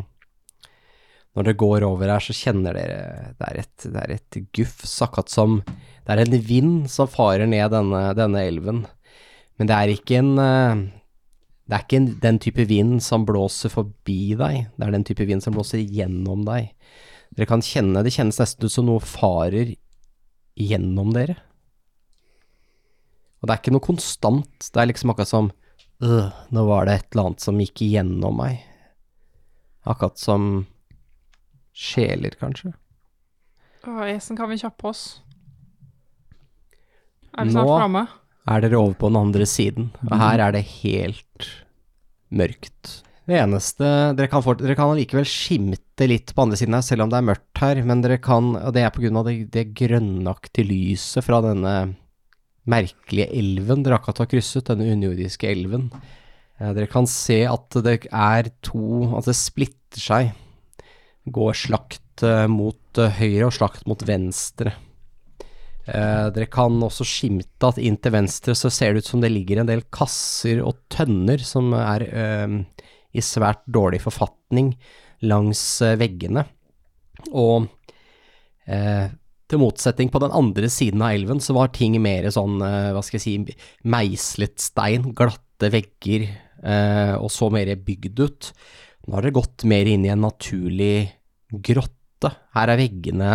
[1.36, 3.00] når det går over her, så kjenner dere
[3.36, 7.48] det er et, det er et gufs, akkurat som det er en vind som farer
[7.50, 8.84] ned denne, denne elven.
[9.60, 10.84] Men det er ikke en eh,
[11.66, 15.26] Det er ikke en, den type vind som blåser forbi deg, det er den type
[15.26, 16.70] vind som blåser gjennom deg.
[17.34, 19.74] Dere kan kjenne, det kjennes nesten ut som noe farer
[20.56, 21.40] gjennom dere.
[23.42, 25.50] Og det er ikke noe konstant, det er liksom akkurat som
[26.06, 28.62] øh, nå var det et eller annet som gikk igjennom meg.
[29.90, 30.68] Akkurat som
[31.76, 32.72] sjeler, kanskje.
[33.86, 35.04] Åh, Esen, kan vi kjappe oss?
[37.36, 38.06] Er vi snart Nå- framme?
[38.48, 41.48] Er dere over på den andre siden, og her er det helt
[42.32, 43.02] mørkt.
[43.26, 47.02] Det eneste Dere kan, fort, dere kan allikevel skimte litt på andre siden her, selv
[47.02, 49.50] om det er mørkt her, men dere kan Og det er på grunn av det,
[49.50, 51.96] det grønnaktige lyset fra denne
[52.70, 55.88] merkelige elven dere akkurat har krysset, denne underjordiske elven.
[56.60, 60.32] Eh, Dere kan se at det er to At det splitter seg.
[61.26, 64.76] Går slakt eh, mot eh, høyre og slakt mot venstre.
[65.86, 69.34] Eh, dere kan også skimte at inn til venstre så ser det ut som det
[69.34, 72.06] ligger en del kasser og tønner som er
[73.16, 74.74] i svært dårlig forfatning
[75.26, 75.64] langs
[75.98, 76.46] veggene.
[77.32, 77.70] Og
[78.66, 83.20] til motsetning på den andre siden av elven så var ting mer sånn, hva skal
[83.20, 83.58] jeg si,
[83.88, 86.26] meislet stein, glatte vegger,
[87.22, 88.52] og så mer bygd ut.
[89.06, 91.12] Nå har det gått mer inn i en naturlig
[91.54, 92.32] grotte.
[92.56, 93.34] Her er veggene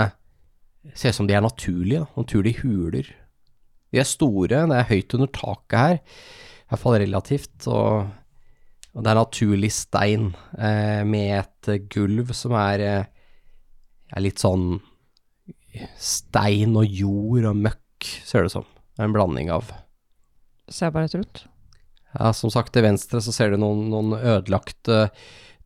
[0.96, 2.06] Ser ut som de er naturlige, da.
[2.16, 3.08] naturlige huler.
[3.92, 8.08] De er store, det er høyt under taket her, i hvert fall relativt, og,
[8.94, 13.36] og det er naturlig stein eh, med et eh, gulv som er, eh,
[14.14, 14.78] er litt sånn
[16.00, 18.68] stein og jord og møkk, ser det ut som.
[18.94, 19.74] Det er en blanding av
[20.70, 21.44] Ser bare litt rundt.
[22.14, 25.10] ja, som sagt, til venstre så ser du noen, noen ødelagte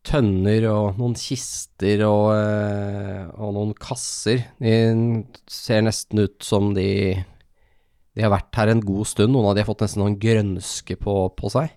[0.05, 4.45] tønner og noen kister og, eh, og noen kasser.
[4.61, 4.75] De
[5.51, 7.23] ser nesten ut som de
[8.15, 9.33] De har vært her en god stund.
[9.33, 11.73] Noen av de har fått nesten noen grønske på, på seg.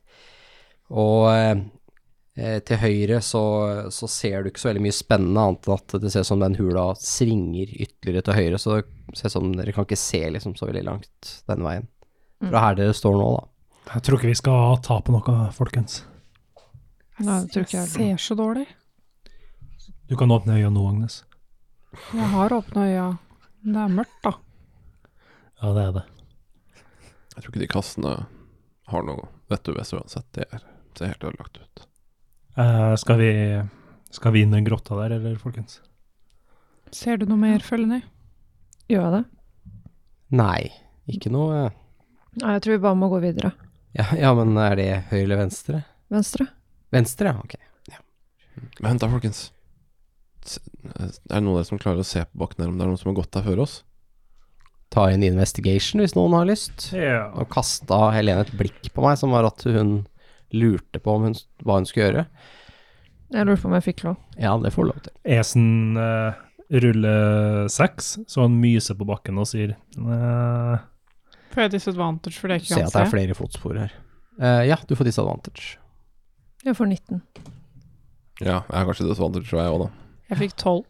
[0.94, 3.42] Og eh, til høyre så,
[3.90, 6.44] så ser du ikke så veldig mye spennende, annet enn at det ser ut som
[6.44, 10.22] den hula svinger ytterligere til høyre, så det ser ut som dere kan ikke se
[10.36, 11.90] liksom så veldig langt den veien.
[12.44, 13.48] Fra her dere står nå, da.
[13.96, 16.02] Jeg tror ikke vi skal ta på noe, folkens.
[17.18, 17.90] Nei, det tror ikke jeg.
[17.92, 18.66] Ser så dårlig.
[20.09, 21.22] Du kan åpne øya nå, Agnes.
[22.14, 23.07] Jeg har åpna øya.
[23.64, 24.33] Det er mørkt, da.
[25.59, 26.04] Ja, det er det.
[27.35, 28.14] Jeg tror ikke de kassene
[28.88, 30.28] har noe vettuvest uansett.
[30.37, 30.62] Det er,
[30.98, 31.85] ser helt ødelagt ut.
[32.59, 33.33] Eh, skal, vi,
[34.14, 35.81] skal vi inn den grotta der, eller, folkens?
[36.94, 38.00] Ser du noe mer, følgende?
[38.88, 39.24] Gjør jeg det?
[40.38, 40.61] Nei,
[41.09, 41.68] ikke noe
[42.38, 43.50] Nei, jeg tror vi bare må gå videre.
[43.96, 45.81] Ja, ja, men er det høyre eller venstre?
[46.12, 46.46] Venstre.
[46.94, 47.59] Venstre, ja, ok.
[48.81, 49.48] Men vent da, folkens.
[50.48, 52.90] Er det noen av dere som klarer å se på bakken her om det er
[52.90, 53.81] noen som har gått der før oss?
[54.94, 56.88] Ta en investigation hvis noen har lyst.
[56.96, 57.29] Yeah.
[57.37, 60.01] Og kasta Helene et blikk på meg som var at hun
[60.57, 62.27] lurte på om hun, hva hun skulle gjøre.
[63.35, 64.20] Jeg lurte på om jeg fikk lov.
[64.40, 65.16] Ja, det får du lov til.
[65.37, 65.66] Esen
[66.01, 66.38] uh,
[66.72, 70.81] ruller seks, så han myser på bakken og sier uh,
[71.53, 73.92] Får jeg disadvantage for det jeg Se Se at det er flere fotspor her.
[74.40, 75.77] Uh, ja, du får disadvantage.
[76.68, 77.22] Jeg får 19.
[78.44, 80.18] Ja, jeg har kanskje disadvantage, tror jeg òg, da.
[80.28, 80.85] Jeg fikk tolv.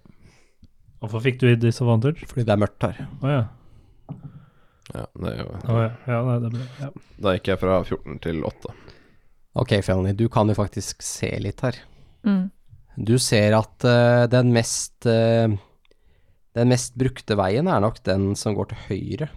[0.98, 2.26] Hvorfor fikk du disadvantage?
[2.26, 2.98] Fordi det er mørkt her.
[3.22, 3.44] Å ja.
[4.88, 5.88] Ja, det er jo, Å ja.
[6.08, 6.88] ja nei, det ble, ja.
[7.20, 8.74] da gikk jeg fra 14 til 8.
[9.60, 11.78] Ok, Felony, du kan jo faktisk se litt her.
[12.26, 12.48] Mm.
[13.08, 15.46] Du ser at eh, den mest eh,
[16.58, 19.28] Den mest brukte veien er nok den som går til høyre.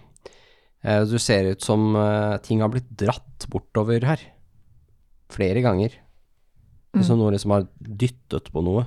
[0.82, 4.24] Eh, du ser ut som eh, ting har blitt dratt bortover her.
[5.30, 5.94] Flere ganger.
[6.94, 7.02] Mm.
[7.06, 8.86] Som noen som har dyttet på noe.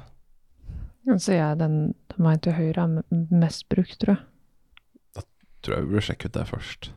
[1.18, 4.24] Så jeg den den veien til høyre er mest brukt, tror jeg.
[5.16, 5.22] Da
[5.66, 6.90] Tror jeg vi burde sjekke ut det først.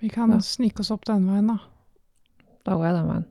[0.00, 0.38] Vi kan Ja.
[0.40, 1.58] snike oss opp den veien, da.
[2.64, 3.24] Da går jeg den veien.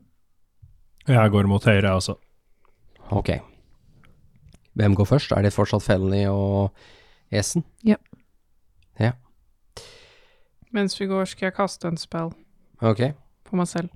[1.08, 2.16] Jeg går mot høyre, jeg også.
[3.12, 3.30] Ok.
[4.76, 5.32] Hvem går først?
[5.32, 6.72] Er det fortsatt Felny og
[7.32, 7.64] Esen?
[7.84, 7.96] Ja
[10.72, 12.34] Mens vi går, skal jeg kaste en spell
[12.84, 13.14] Ok.
[13.48, 13.90] på meg selv.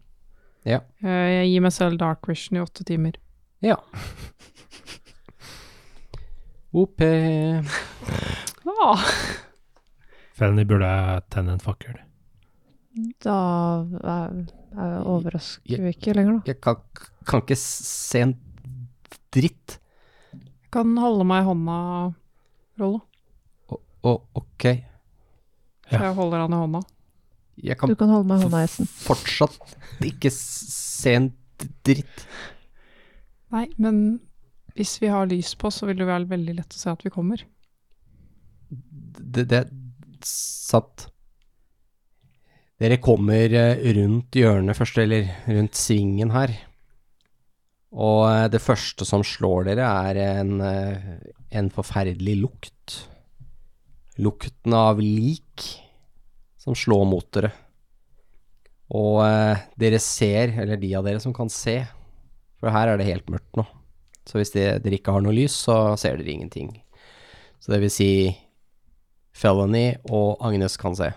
[0.67, 0.81] Ja.
[1.03, 3.15] Eh, Jeg gir meg selv dark vision i åtte timer.
[3.63, 3.77] Ja.
[6.71, 7.01] OP.
[8.79, 9.01] Ah,
[10.37, 11.97] Felny burde jeg tenne en fakkel.
[13.23, 13.35] Da
[13.99, 14.35] er,
[14.75, 16.51] jeg overrasker vi ikke lenger, da.
[16.51, 16.77] Jeg kan,
[17.27, 18.35] kan ikke se en
[19.33, 19.79] dritt.
[20.33, 21.79] jeg kan holde meg i hånda,
[22.79, 23.01] Rollo.
[23.69, 24.67] Å, å, ok.
[25.89, 26.03] Så Ja.
[26.05, 26.81] jeg holder han i hånda.
[27.59, 28.85] Jeg kan Du kan holde meg i hånda, Esen.
[28.85, 29.57] fortsatt
[30.07, 31.29] ikke se en
[31.83, 32.25] dritt.
[33.51, 34.19] Nei, men
[34.77, 37.11] hvis vi har lys på, så vil det være veldig lett å se at vi
[37.13, 37.43] kommer.
[38.69, 39.71] Det, det er
[40.25, 41.09] sant.
[42.79, 46.53] Dere kommer eh, rundt hjørnet først, eller rundt svingen her.
[47.91, 51.09] Og eh, det første som slår dere, er en, eh,
[51.59, 53.01] en forferdelig lukt.
[54.19, 55.65] Lukten av lik
[56.59, 57.51] som slår mot dere.
[58.89, 61.81] Og eh, dere ser, eller de av dere som kan se,
[62.59, 63.65] for her er det helt mørkt nå.
[64.27, 66.71] Så hvis det, dere ikke har noe lys, så ser dere ingenting.
[67.61, 68.11] Så det vil si
[69.35, 71.11] Felony og Agnes kan se.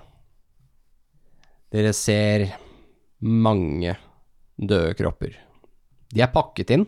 [1.72, 2.46] Dere ser
[3.24, 3.96] mange
[4.60, 5.36] døde kropper.
[6.12, 6.86] De er pakket inn.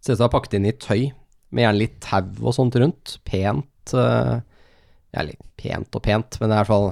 [0.00, 1.08] Ser ut som de er pakket inn i tøy,
[1.50, 3.18] med gjerne litt tau og sånt rundt.
[3.26, 4.36] Pent eh,
[5.14, 6.90] Ja, litt pent og pent, men det er i hvert fall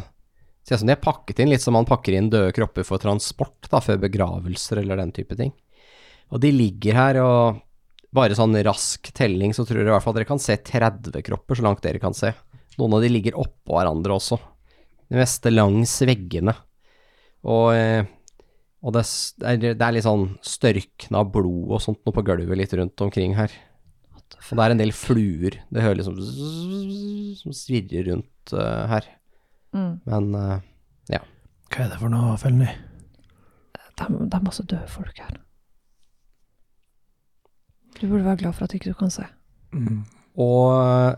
[0.65, 3.03] Ser ut som de er pakket inn litt som man pakker inn døde kropper for
[3.03, 5.53] transport, da, før begravelser eller den type ting.
[6.33, 7.61] Og de ligger her, og
[8.15, 11.59] bare sånn rask telling, så tror jeg i hvert fall dere kan se 30 kropper,
[11.59, 12.33] så langt dere kan se.
[12.79, 14.41] Noen av de ligger oppå hverandre også,
[15.13, 16.55] De meste langs veggene.
[17.45, 18.07] Og, eh,
[18.81, 19.03] og det,
[19.45, 23.37] er, det er litt sånn størkna blod og sånt noe på gulvet litt rundt omkring
[23.37, 23.53] her.
[24.17, 25.61] Og det er en del fluer.
[25.69, 26.17] Det hører liksom
[27.37, 29.07] som svirrer rundt uh, her.
[29.75, 29.95] Mm.
[30.07, 30.29] Men
[31.11, 31.19] ja
[31.75, 32.69] Hva er det for noe, Felny?
[33.75, 35.35] Det, er, er masse døde folk her.
[37.99, 39.27] Du burde være glad for at ikke du kan se.
[40.41, 41.17] Og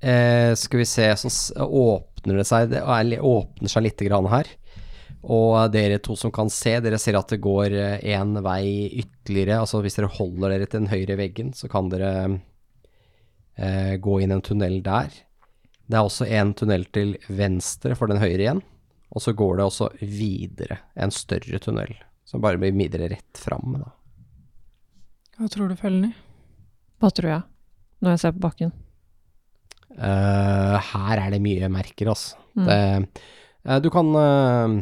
[0.00, 4.48] eh, skal vi se, så åpner det seg Det er åpner seg litt grann her.
[5.20, 9.60] Og dere to som kan se, dere ser at det går én vei ytterligere.
[9.60, 12.12] Altså hvis dere holder dere til den høyre veggen, så kan dere
[13.56, 15.12] eh, gå inn en tunnel der.
[15.90, 18.60] Det er også en tunnel til venstre for den høyre igjen.
[19.10, 23.74] Og så går det også videre, en større tunnel, som bare blir videre rett fram.
[23.80, 23.90] Da.
[25.40, 26.22] Hva tror du, følger ned?
[27.00, 27.42] Hva tror jeg,
[28.04, 28.72] når jeg ser på bakken?
[29.90, 32.38] Uh, her er det mye merker, altså.
[32.54, 32.66] Mm.
[32.68, 32.78] Det,
[33.66, 34.78] uh, du kan uh,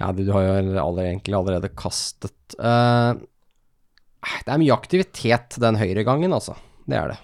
[0.00, 3.16] Ja, du, du har jo allerede, egentlig allerede kastet eh,
[4.44, 6.56] Det er mye aktivitet den høyre gangen, altså.
[6.84, 7.16] Det er det.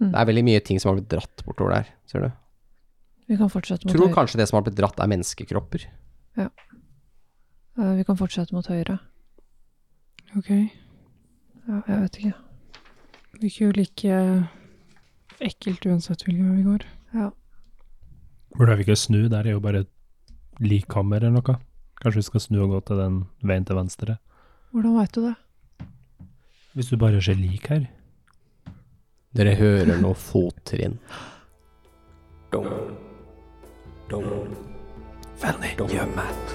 [0.00, 0.10] Mm.
[0.12, 2.30] Det er veldig mye ting som har blitt dratt bortover der, ser du.
[3.30, 4.14] Vi kan fortsette mot Tror høyre.
[4.14, 5.86] kanskje det som har blitt dratt, er menneskekropper.
[6.36, 6.48] Ja.
[7.76, 8.98] Vi kan fortsette mot høyre.
[10.36, 10.50] Ok,
[11.66, 12.34] Ja, jeg vet ikke.
[13.32, 14.48] det virker jo like
[15.40, 16.84] ekkelt uansett hvilken vei vi går.
[17.14, 17.30] Ja.
[18.56, 19.28] Burde vi ikke snu?
[19.28, 19.90] Der er jo bare et
[20.60, 21.56] likkammer eller noe.
[22.00, 24.18] Kanskje vi skal snu og gå til den veien til venstre?
[24.72, 25.34] Hvordan veit du det?
[26.76, 27.88] Hvis du bare ser lik her.
[29.36, 30.94] Dere hører noe fottrinn.
[35.36, 36.54] Fanny, gjør meg.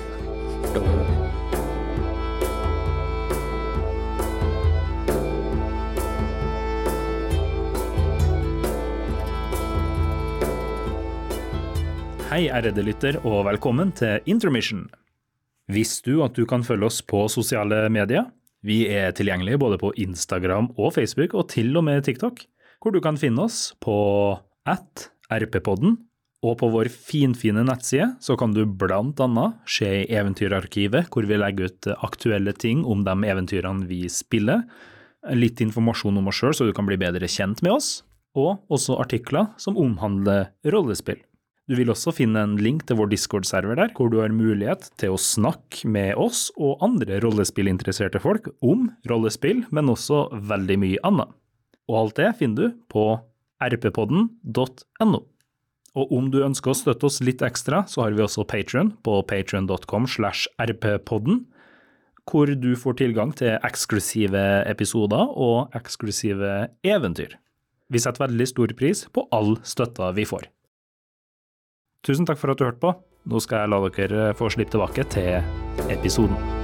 [12.32, 14.88] Hei, ærede lytter, og velkommen til Intermission.
[15.70, 18.32] Visste du at du kan følge oss på sosiale medier?
[18.66, 22.42] Vi er tilgjengelige både på Instagram og Facebook, og til og med TikTok,
[22.82, 23.96] hvor du kan finne oss på
[24.70, 26.00] at rppodden.
[26.42, 31.38] Og på vår finfine nettside så kan du blant annet se i Eventyrarkivet, hvor vi
[31.38, 34.64] legger ut aktuelle ting om de eventyrene vi spiller.
[35.38, 37.92] Litt informasjon om oss sjøl, så du kan bli bedre kjent med oss.
[38.34, 41.20] Og også artikler som omhandler rollespill.
[41.70, 45.14] Du vil også finne en link til vår Discord-server der, hvor du har mulighet til
[45.14, 51.30] å snakke med oss og andre rollespillinteresserte folk om rollespill, men også veldig mye annet.
[51.92, 53.06] Og alt det finner du på
[53.62, 55.22] rppodden.no.
[55.92, 59.18] Og om du ønsker å støtte oss litt ekstra, så har vi også Patrion på
[59.28, 61.44] patrion.com slash rppodden,
[62.32, 67.36] hvor du får tilgang til eksklusive episoder og eksklusive eventyr.
[67.92, 70.48] Vi setter veldig stor pris på all støtta vi får.
[72.08, 72.96] Tusen takk for at du hørte på.
[73.28, 76.61] Nå skal jeg la dere få slippe tilbake til episoden.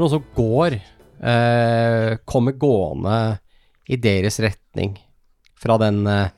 [0.00, 0.78] Er noen som går,
[1.20, 3.38] eh, kommer gående
[3.90, 4.96] i deres retning
[5.60, 6.30] fra den eh,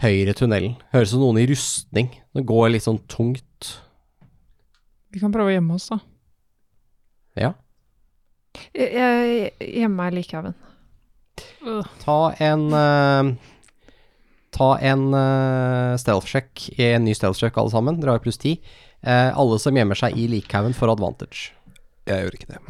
[0.00, 0.78] høyre tunnelen.
[0.94, 2.08] Høres ut som noen i rustning.
[2.32, 3.74] Det går litt sånn tungt.
[5.12, 6.00] Vi kan prøve å gjemme oss, da.
[7.38, 7.52] Ja.
[8.72, 10.56] Jeg, jeg gjemmer meg i likhaugen.
[12.02, 13.54] Ta en eh,
[14.58, 17.98] Ta en uh, stealth-sjekk en ny stealth-sjekk, alle sammen.
[18.00, 18.56] Dere har pluss ti.
[19.06, 21.52] Eh, alle som gjemmer seg i likhaugen, får advantage.
[22.08, 22.60] Jeg gjør ikke det.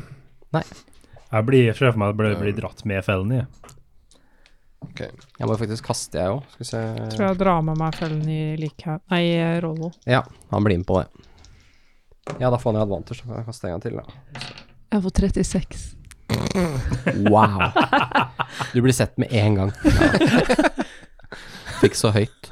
[1.29, 3.43] Jeg blir ser for meg at jeg blir dratt med fellen i.
[4.87, 5.01] Ok.
[5.03, 6.45] Jeg må faktisk kaste, jeg òg.
[6.55, 6.83] Skal vi se
[7.15, 9.25] Tror jeg drar med meg fellen i likhaug Nei,
[9.63, 9.91] Rollo.
[10.09, 10.23] Ja,
[10.53, 11.09] han blir med på det.
[12.39, 13.21] Ja, da får han jo advantage.
[13.21, 14.05] Så kan jeg kaste en gang til, da.
[14.95, 15.87] Jeg får 36.
[17.33, 17.71] Wow.
[18.73, 19.71] Du blir sett med en gang.
[21.81, 22.51] Fikk så høyt.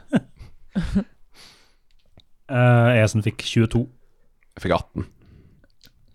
[2.47, 3.83] Uh, jeg som fikk 22.
[4.57, 5.07] Jeg fikk 18.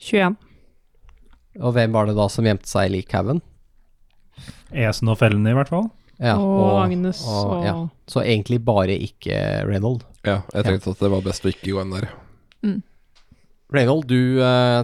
[0.01, 0.39] 21.
[1.59, 3.41] Og hvem var det da som gjemte seg i likhaugen?
[4.71, 5.89] Esen og fellene, i hvert fall.
[6.21, 7.75] Ja, og, Agnes og, ja.
[8.09, 9.35] Så egentlig bare ikke
[9.65, 10.03] Reynold.
[10.21, 12.11] Ja, jeg tenkte at det var best å ikke gå inn der.
[13.73, 14.83] Reynold, du, eh,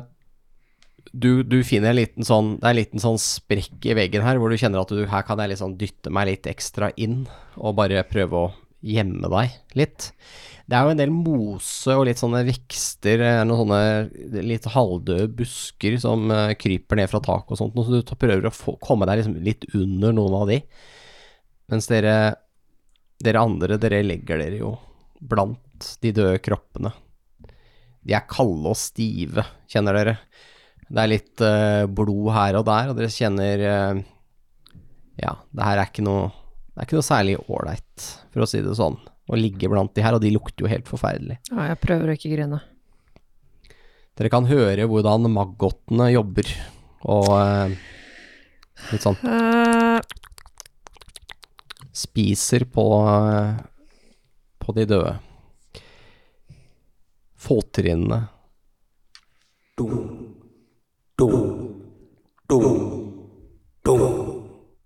[1.14, 4.40] du Du finner en liten sånn Det er en liten sånn sprekk i veggen her,
[4.40, 7.28] hvor du kjenner at du her kan jeg liksom dytte meg litt ekstra inn,
[7.60, 10.12] og bare prøve å gjemme deg litt.
[10.68, 15.30] Det er jo en del mose og litt sånne vekster, eh, noen sånne litt halvdøde
[15.38, 19.08] busker som eh, kryper ned fra taket og sånt, så du prøver å få, komme
[19.08, 20.60] deg liksom litt under noen av de.
[21.72, 22.18] Mens dere,
[23.24, 24.74] dere andre, dere legger dere jo
[25.24, 26.92] blant de døde kroppene.
[28.04, 30.18] De er kalde og stive, kjenner dere.
[30.88, 34.04] Det er litt uh, blod her og der, og dere kjenner uh,
[35.20, 38.62] Ja, det her er ikke noe Det er ikke noe særlig ålreit, for å si
[38.64, 38.96] det sånn,
[39.28, 41.40] å ligge blant de her, og de lukter jo helt forferdelig.
[41.52, 42.62] Ja, jeg prøver å ikke grine.
[44.18, 46.50] Dere kan høre hvordan maggottene jobber,
[47.06, 47.76] og eh,
[48.92, 50.00] litt sånn Eh,
[51.98, 53.54] spiser på, eh,
[54.62, 55.14] på de døde.
[57.38, 58.24] Fottrinnene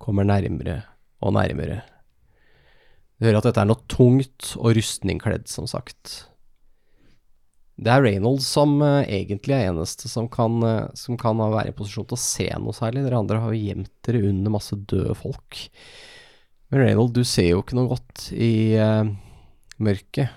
[0.02, 0.82] kommer nærmere
[1.24, 1.82] og nærmere.
[3.22, 6.24] Du hører at dette er noe tungt og rustningkledd, som sagt.
[7.78, 11.76] Det er Reynolds som uh, egentlig er eneste som kan, uh, som kan være i
[11.78, 13.04] posisjon til å se noe særlig.
[13.06, 15.60] Dere andre har jo gjemt dere under masse døde folk.
[16.74, 18.52] Men Reynold, du ser jo ikke noe godt i
[18.82, 19.06] uh,
[19.86, 20.34] mørket.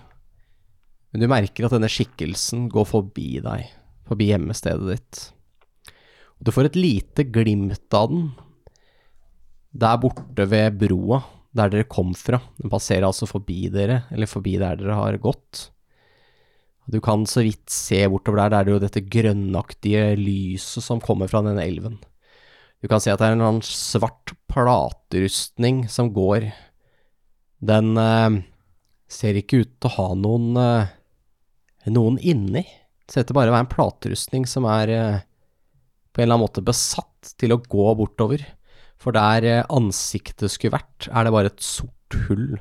[1.09, 3.65] Men du merker at denne skikkelsen går forbi deg,
[4.05, 5.23] forbi hjemmestedet ditt.
[6.37, 8.29] Og du får et lite glimt av den
[9.73, 11.25] der borte ved broa,
[11.55, 12.41] der dere kom fra.
[12.59, 15.69] Den passerer altså forbi dere, eller forbi der dere har gått.
[16.91, 21.31] Du kan så vidt se bortover der, der er jo dette grønnaktige lyset som kommer
[21.31, 21.97] fra denne elven.
[22.85, 26.51] Du kan se at det er en svart platerustning som går.
[27.65, 28.43] Den eh,
[29.09, 30.93] ser ikke ut til å ha noen, eh,
[31.95, 32.67] noen inni.
[32.67, 35.23] Det ser ut til bare å være en platerustning som er eh,
[36.13, 38.45] på en eller annen måte besatt til å gå bortover.
[39.05, 42.55] For der eh, ansiktet skulle vært, er det bare et sort hull.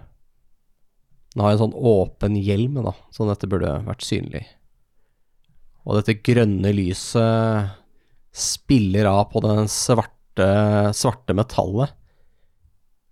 [1.33, 4.43] Den har en sånn åpen hjelm, da, så dette burde vært synlig.
[5.87, 7.73] Og dette grønne lyset
[8.33, 10.47] spiller av på den svarte,
[10.95, 11.93] svarte metallet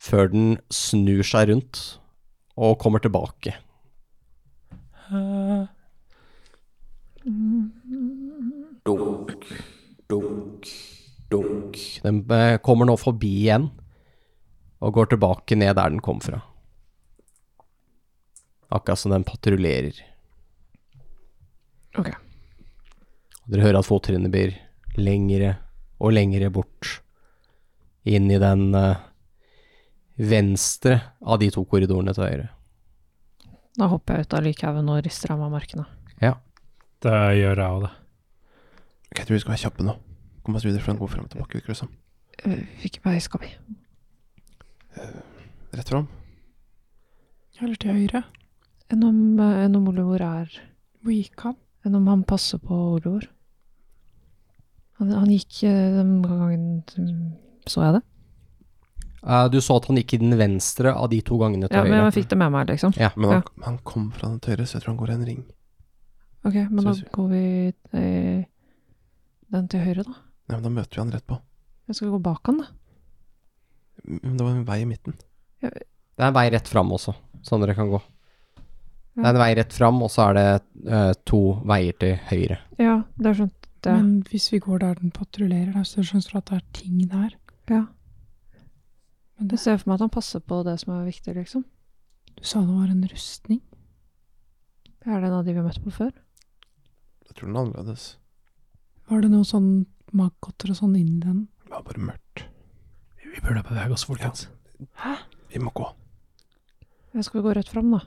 [0.01, 1.81] før den snur seg rundt
[2.57, 3.53] og kommer tilbake.
[10.11, 10.71] Dunk,
[11.29, 12.03] dunk, dunk.
[12.03, 13.69] Den eh, kommer nå forbi igjen
[14.81, 16.41] og går tilbake ned der den kom fra.
[18.71, 19.99] Akkurat som den patruljerer.
[21.97, 22.09] Ok.
[23.51, 24.55] Dere hører at fottrinnene blir
[24.95, 25.57] lengre
[25.99, 27.01] og lengre bort
[28.07, 29.01] inn i den eh,
[30.17, 32.49] venstre av de to korridorene til høyre.
[33.77, 35.85] Da hopper jeg ut av likhaugen og rister av meg markene.
[36.21, 36.37] Ja.
[37.01, 37.91] Det gjør jeg òg, det.
[39.17, 39.95] Jeg tror vi skal være kjappe nå.
[40.43, 41.91] Kom oss videre, for den går frem og tilbake, virker det som.
[42.45, 43.51] Øh, Hvilken vei skal vi?
[45.71, 46.07] Rett fram.
[47.61, 48.23] Eller til høyre.
[48.91, 50.55] Enn om, eh, enn om Oliver er
[51.01, 51.55] Hvor gikk han?
[51.85, 53.27] Enn om han passer på Oliver?
[54.99, 56.83] Han, han gikk eh, den gangen
[57.69, 58.01] Så jeg det?
[59.21, 61.83] Uh, du så at han gikk i den venstre av de to gangene til Ja,
[61.85, 62.07] men høyre.
[62.07, 62.93] jeg fikk det med meg, liksom.
[62.97, 63.11] Ja.
[63.15, 65.25] Men han, han kom fra den til høyre, så jeg tror han går i en
[65.27, 65.43] ring.
[66.41, 67.43] Ok, men da går vi
[68.01, 68.45] eh,
[69.53, 70.15] den til høyre, da.
[70.49, 71.37] Nei, men Da møter vi han rett på.
[71.87, 72.67] Jeg skal gå bak han, da.
[74.07, 75.15] Men det var en vei i midten.
[75.61, 75.71] Det
[76.25, 77.13] er en vei rett fram også,
[77.45, 77.99] sånn dere kan gå.
[79.15, 80.45] Det er en vei rett fram, og så er det
[80.87, 82.57] eh, to veier til høyre.
[82.79, 83.57] Ja, det er skjønt.
[83.81, 83.93] Det.
[83.97, 87.31] Men hvis vi går der den patruljerer, så skjønner du at det er ting der.
[87.71, 87.79] Ja.
[89.39, 91.63] Men Jeg det, ser for meg at han passer på det som er viktig, liksom.
[92.37, 93.61] du sa det var en rustning.
[95.01, 96.11] Er det en av de vi har møtt på før?
[97.25, 98.05] Jeg tror den er annerledes.
[99.11, 99.71] Var det noe sånn
[100.15, 101.41] maggotter og sånn inni den?
[101.65, 102.45] Det var bare mørkt.
[103.21, 104.45] Vi burde bevege oss, folkens.
[105.03, 105.17] Hæ?
[105.51, 105.83] Vi må gå
[107.13, 107.99] Jeg skal gå rett fram, da.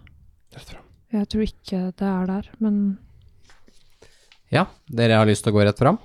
[0.56, 0.86] rett fram.
[1.12, 2.78] Jeg tror ikke det er der, men
[4.50, 6.00] Ja, dere har lyst til å gå rett fram?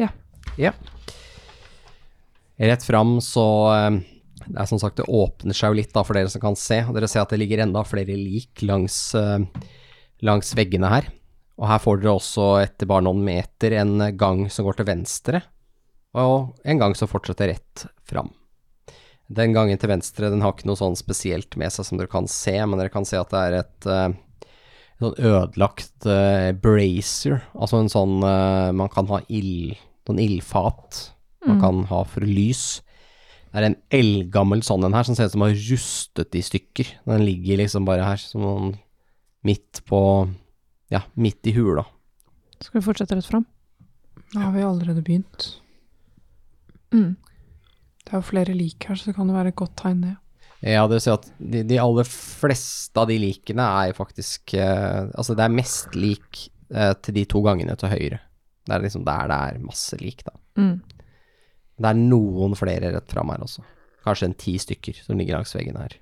[0.00, 0.08] Ja.
[0.56, 0.72] Ja.
[2.58, 4.00] Rett fram så eh,
[4.48, 6.80] Det er som sagt, det åpner seg jo litt da for dere som kan se.
[6.88, 9.44] Og dere ser at det ligger enda flere lik langs, eh,
[10.24, 11.12] langs veggene her.
[11.62, 15.42] Og her får dere også etter bare noen meter en gang som går til venstre,
[16.18, 18.32] og en gang som fortsetter rett fram.
[19.32, 22.26] Den gangen til venstre den har ikke noe sånn spesielt med seg som dere kan
[22.28, 23.88] se, men dere kan se at det er et
[24.92, 29.74] et sånn ødelagt uh, brazier, altså en sånn uh, man kan ha ild,
[30.08, 31.08] noen ildfat
[31.42, 31.60] man Mm.
[31.60, 32.82] kan ha for lys.
[33.50, 36.86] Det er en eldgammel sånn en her som ser ut som har rustet i stykker.
[37.02, 38.68] Den ligger liksom bare her, som noen
[39.42, 40.30] midt på,
[40.92, 41.84] ja, midt i hula.
[42.60, 43.46] skal vi fortsette rett fram?
[44.32, 45.48] Da har vi allerede begynt.
[46.92, 47.14] Mm.
[48.02, 50.16] Det er jo flere lik her, så det kan jo være et godt tegn, det.
[50.62, 55.08] Ja, det vil si at de, de aller fleste av de likene er faktisk eh,
[55.10, 58.20] Altså, det er mest lik eh, til de to gangene til høyre.
[58.62, 60.36] Det er liksom der det er masse lik, da.
[60.60, 60.76] Mm.
[61.82, 63.64] Det er noen flere rett fram her også.
[64.06, 65.96] Kanskje en ti stykker som ligger langs veggen her.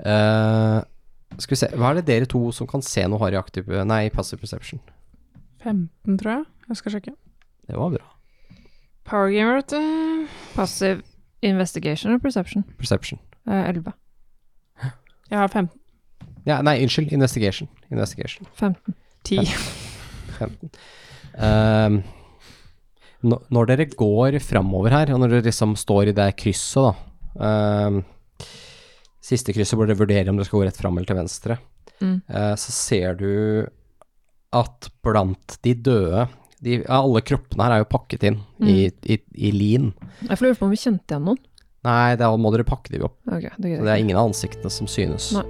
[0.00, 0.78] Eh,
[1.38, 3.68] skal vi se, hva er det dere to som kan se noe har i aktiv
[3.88, 4.80] Nei, passive perception?
[5.64, 6.44] 15, tror jeg.
[6.68, 7.14] Jeg skal sjekke.
[7.68, 8.10] Det var bra.
[9.08, 10.26] Power gamer, vet du.
[10.54, 11.02] Passive
[11.44, 12.64] investigation eller perception?
[12.78, 13.20] Perception.
[13.48, 13.92] Eh, 11.
[15.30, 15.80] Jeg har 15.
[16.46, 17.12] Ja, nei, unnskyld.
[17.12, 17.68] Investigation.
[17.90, 18.46] Investigation.
[18.60, 18.94] 15.
[19.24, 19.46] 10.
[19.46, 19.80] 15.
[20.38, 20.70] 15.
[21.34, 22.02] Um,
[23.24, 26.92] når dere går framover her, og når dere liksom står i det krysset,
[27.38, 28.02] da ehm,
[29.24, 31.58] Siste krysset hvor du vurderer om det skal gå rett fram eller til venstre,
[32.02, 32.16] Mm.
[32.28, 33.66] eh, så ser du
[34.52, 36.24] at blant de døde
[36.64, 39.92] de, ja, Alle kroppene her er jo pakket inn i, i, i lin.
[40.26, 41.38] Jeg får lure på om vi kjente igjen noen.
[41.84, 43.16] Nei, da må dere pakke dem opp.
[43.28, 45.30] Okay, det Så det er ingen av ansiktene som synes.
[45.36, 45.44] Nei.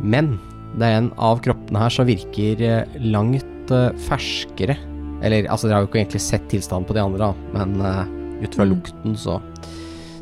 [0.00, 0.34] Men
[0.78, 4.76] det er en av kroppene her som virker eh, langt eh, ferskere.
[5.24, 8.44] Eller, altså dere har jo ikke egentlig sett tilstanden på de andre, da, men uh,
[8.44, 8.72] ut fra Mm.
[8.74, 9.38] lukten så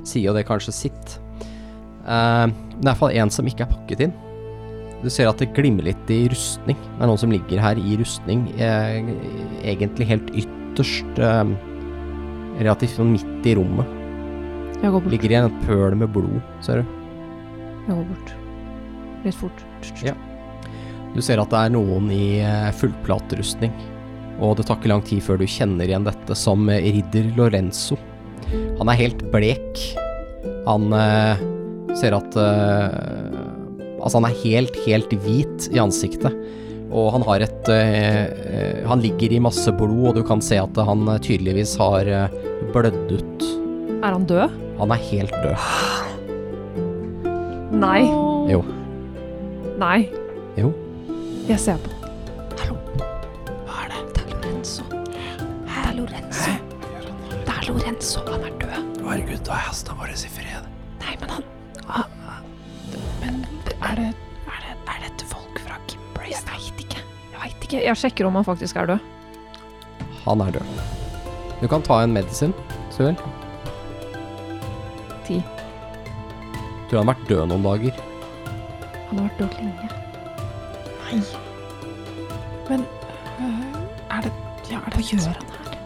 [0.07, 1.17] sier jo det kanskje sitt.
[2.03, 4.15] Eh, det er i hvert fall en som ikke er pakket inn.
[5.03, 6.79] Du ser at det glimmer litt i rustning.
[6.79, 9.03] Det er noen som ligger her i rustning, eh,
[9.75, 11.45] egentlig helt ytterst eh,
[12.53, 13.89] Relativt sånn midt i rommet.
[14.83, 15.11] Jeg går bort.
[15.11, 16.91] Ligger i en pøl med blod, ser du.
[17.87, 18.33] Jeg går bort.
[19.25, 19.63] Litt fort.
[20.05, 20.13] Ja.
[21.15, 22.45] Du ser at det er noen i
[22.77, 23.73] fullplaterustning,
[24.37, 27.97] og det tar ikke lang tid før du kjenner igjen dette som ridder Lorenzo.
[28.53, 29.81] Han er helt blek.
[30.69, 30.93] Han
[31.99, 33.41] ser at uh,
[34.03, 36.35] Altså, han er helt, helt hvit i ansiktet.
[36.91, 40.81] Og han har et uh, Han ligger i masse blod, og du kan se at
[40.89, 42.11] han tydeligvis har
[42.75, 43.47] blødd ut.
[44.03, 44.59] Er han død?
[44.81, 45.57] Han er helt død.
[47.83, 48.03] Nei.
[48.51, 48.65] Jo.
[49.79, 50.09] Nei.
[50.59, 50.73] Jo.
[51.49, 51.95] Jeg ser på.
[52.59, 52.77] Hallo.
[53.67, 54.03] Hva er det?
[54.17, 54.85] Det er Lorenzo.
[54.91, 56.53] Det er Lorenzo.
[57.33, 58.27] Det er Lorenzo.
[58.29, 58.93] Han er død.
[59.07, 60.71] Herregud, da er hestene våre i fred.
[61.03, 61.52] Nei, men han Men
[63.91, 64.09] er det
[64.47, 66.43] Er, det, er dette folk fra Kimbrace?
[66.43, 67.03] Jeg veit ikke.
[67.33, 67.83] Jeg veit ikke.
[67.87, 68.99] Jeg sjekker om han faktisk er død.
[70.25, 70.83] Han er død.
[71.63, 72.53] Du kan ta en medisin,
[72.91, 73.17] Suel.
[75.27, 75.39] Ti.
[76.91, 78.01] Tror han har vært død noen dager.
[79.09, 79.89] Han har vært død lenge.
[81.03, 81.21] Nei.
[82.69, 82.85] Men
[83.39, 83.79] øh,
[84.17, 84.33] er det
[84.71, 85.79] ja, er det Hva gjør han her?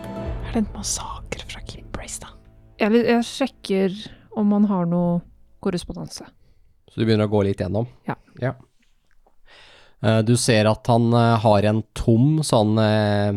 [0.46, 2.32] Er det en massakre fra Kimbrace, da?
[2.80, 4.00] Jeg, jeg sjekker
[4.36, 5.20] om han har noe
[5.64, 6.26] korrespondanse.
[6.96, 7.84] Så du begynner å gå litt gjennom?
[8.08, 8.16] Ja.
[8.40, 8.54] ja.
[10.24, 13.36] Du ser at han eh, har en tom sånn eh,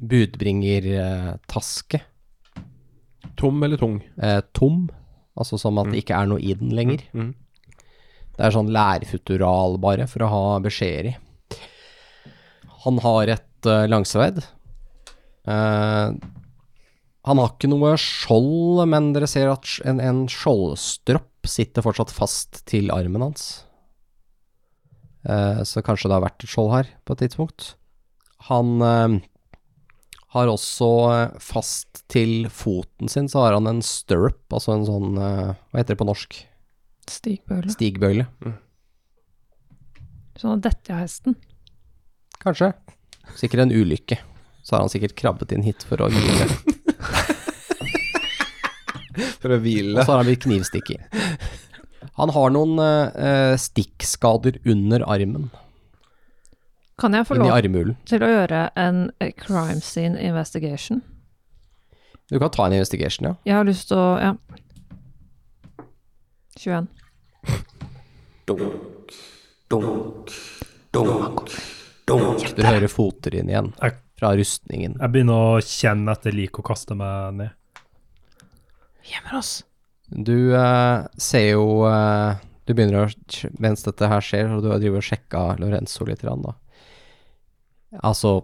[0.00, 2.00] budbringertaske.
[3.36, 4.00] Tom eller tung?
[4.16, 4.88] Eh, tom,
[5.36, 7.04] altså som at det ikke er noe i den lenger.
[7.12, 7.34] Mm.
[8.36, 11.14] Det er sånn lærfutural bare, for å ha beskjeder i.
[12.86, 14.38] Han har et uh, langsverd.
[15.48, 16.08] Eh,
[17.26, 22.62] han har ikke noe skjold, men dere ser at en, en skjoldstropp sitter fortsatt fast
[22.68, 23.46] til armen hans.
[25.26, 27.72] Eh, så kanskje det har vært et skjold her på et tidspunkt.
[28.50, 29.16] Han eh,
[30.36, 35.18] har også eh, fast til foten sin, så har han en stirrup, altså en sånn
[35.18, 36.38] eh, Hva heter det på norsk?
[37.10, 37.74] Stigbøyle.
[37.74, 38.26] Stigbøyle.
[40.36, 41.36] Sånn at dette er hesten.
[42.42, 42.72] Kanskje.
[43.38, 44.18] Sikkert en ulykke.
[44.66, 46.74] Så har han sikkert krabbet inn hit for å hvile.
[49.46, 51.20] For å Og så har han blitt knivstikket.
[52.16, 55.50] Han har noen uh, stikkskader under armen.
[56.98, 57.52] Kan jeg få lov
[58.08, 61.02] til å gjøre en eh, crime scene investigation?
[62.32, 63.34] Du kan ta en investigation, ja.
[63.44, 64.32] Jeg har lyst til å Ja.
[66.56, 66.88] 21.
[72.56, 73.72] Du hører fottrinn igjen
[74.16, 74.96] fra rustningen.
[74.96, 77.52] Jeg begynner å kjenne jeg liker å kaste meg ned.
[79.06, 79.60] Gjemmer oss.
[80.06, 84.82] Du eh, ser jo eh, Du begynner å Mens dette her skjer, og du har
[84.82, 86.54] driver og sjekka Lorenzo litt, da.
[88.06, 88.36] Altså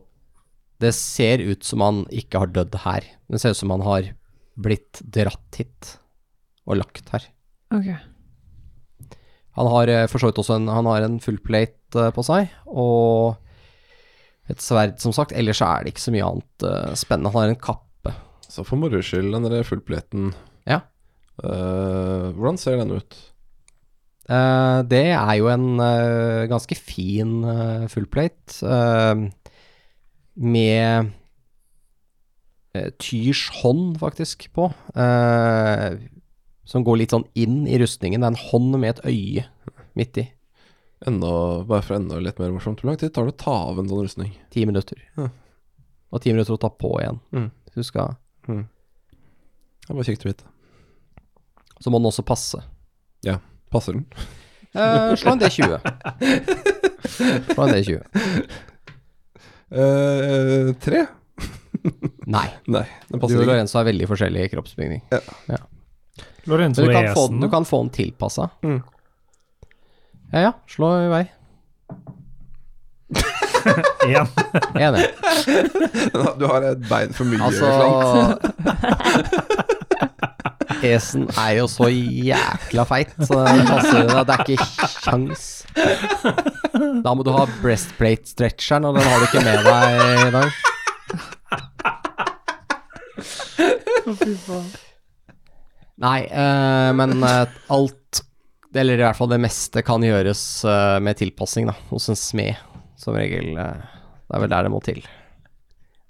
[0.83, 3.07] Det ser ut som han ikke har dødd her.
[3.31, 4.11] Det ser ut som han har
[4.59, 5.97] blitt dratt hit
[6.67, 7.25] og lagt her.
[7.75, 7.93] Ok.
[9.59, 12.25] Han har eh, for så vidt også en, han har en full plate eh, på
[12.27, 13.39] seg, og
[14.51, 15.35] et sverd, som sagt.
[15.37, 17.31] Ellers er det ikke så mye annet uh, spennende.
[17.33, 18.15] Han har en kappe.
[18.51, 20.33] Så for moro skyld, den der fullpleten
[20.69, 20.83] Ja.
[21.43, 23.17] Uh, hvordan ser den ut?
[24.31, 28.71] Uh, det er jo en uh, ganske fin uh, fullplate
[30.37, 31.11] med
[33.03, 34.71] Tyrs hånd, faktisk, på.
[36.65, 38.23] som går litt sånn inn i rustningen.
[38.23, 39.45] Det er en hånd med et øye
[39.99, 40.25] midt i.
[41.05, 41.33] Enda,
[41.69, 43.91] bare for enda litt mer morsomt, hvor lang tid tar det å ta av en
[43.91, 44.33] sånn rustning?
[44.55, 45.05] Ti minutter.
[45.19, 45.29] Ja.
[46.17, 47.21] Og ti minutter å ta på igjen.
[47.37, 47.51] Mm.
[47.75, 48.17] Så du skal
[48.49, 48.57] Det
[49.91, 50.51] er bare kikket vite.
[51.83, 52.62] Så må den også passe.
[53.26, 53.39] Ja.
[53.72, 54.07] Passer den?
[54.72, 55.74] Eh, slå en D20.
[57.53, 57.99] Slå en D20.
[59.68, 61.03] Eh, tre?
[62.37, 62.47] Nei.
[62.72, 63.51] Nei, den Du passer og ikke.
[63.51, 65.03] Lorenzo er veldig forskjellig kroppsbygning.
[66.49, 67.45] Lorenzo du kan, få, esen.
[67.45, 68.49] du kan få den tilpassa.
[68.64, 68.80] Mm.
[70.33, 71.22] Ja ja, slå i vei.
[74.09, 74.26] Én.
[74.80, 75.05] Enig.
[76.41, 77.45] Du har et bein for mye.
[77.45, 77.68] Altså.
[80.83, 84.67] Esen er jo så jækla feit, så det passer Det er ikke
[85.05, 85.45] kjangs.
[87.05, 89.83] Da må du ha breastplate-stretcheren, og den har du ikke med deg
[90.27, 90.49] i dag.
[96.03, 98.23] Nei, eh, men eh, alt,
[98.75, 102.57] eller i hvert fall det meste, kan gjøres eh, med tilpassing da, hos en smed,
[102.99, 103.53] som regel.
[103.55, 103.83] eh,
[104.27, 105.03] det er vel der det må til.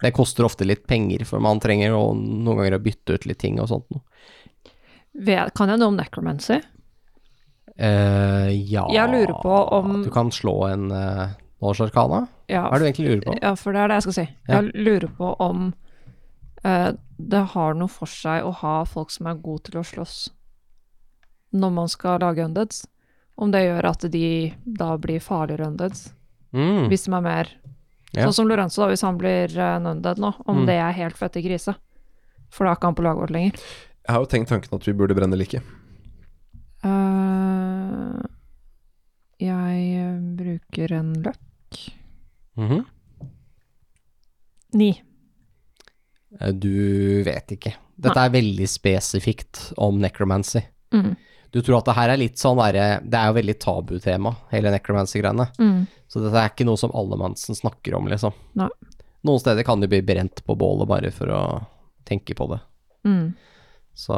[0.03, 3.39] Det koster ofte litt penger, for man trenger jo noen ganger å bytte ut litt
[3.43, 3.87] ting og sånt.
[3.93, 4.03] noe.
[5.55, 6.61] Kan jeg noe om necromancy?
[7.81, 11.29] Uh, ja Jeg lurer på om- Du kan slå en uh,
[11.63, 12.27] Norse Arcana?
[12.49, 13.39] Ja, Hva er det du egentlig lurer på?
[13.43, 14.25] Ja, for det er det jeg skal si.
[14.49, 14.61] Ja.
[14.61, 15.75] Jeg lurer på om
[16.65, 20.31] uh, det har noe for seg å ha folk som er gode til å slåss
[21.53, 22.87] når man skal lage undeads.
[23.37, 26.13] Om det gjør at de da blir farligere undeads,
[26.53, 26.89] Mm.
[26.91, 27.49] hvis de er mer
[28.13, 28.27] Ja.
[28.27, 30.67] Sånn som Lorenzo, da, hvis han blir eh, en undead nå, om Mm.
[30.67, 31.75] det er helt fette krise.
[32.51, 33.53] For da er ikke han på laget vårt lenger.
[34.03, 35.63] Jeg har jo tenkt tanken at vi burde brenne liket.
[36.83, 38.19] Uh,
[39.43, 41.79] jeg eh, bruker en løk.
[42.59, 42.83] Mhm.
[44.79, 44.91] Ni.
[46.41, 47.75] Eh, Du vet ikke.
[48.03, 50.63] Dette er veldig spesifikt om necromancy.
[50.95, 51.15] Mm.
[51.53, 54.73] Du tror at det her er litt sånn derre Det er jo veldig tabutema, hele
[54.73, 55.47] necromancy-greiene.
[55.61, 55.87] Mm.
[56.09, 58.35] Så dette er ikke noe som alle mannsen snakker om, liksom.
[58.59, 58.69] Nei.
[59.23, 61.43] Noen steder kan de bli brent på bålet bare for å
[62.09, 62.59] tenke på det.
[63.07, 63.27] Mm.
[63.95, 64.16] Så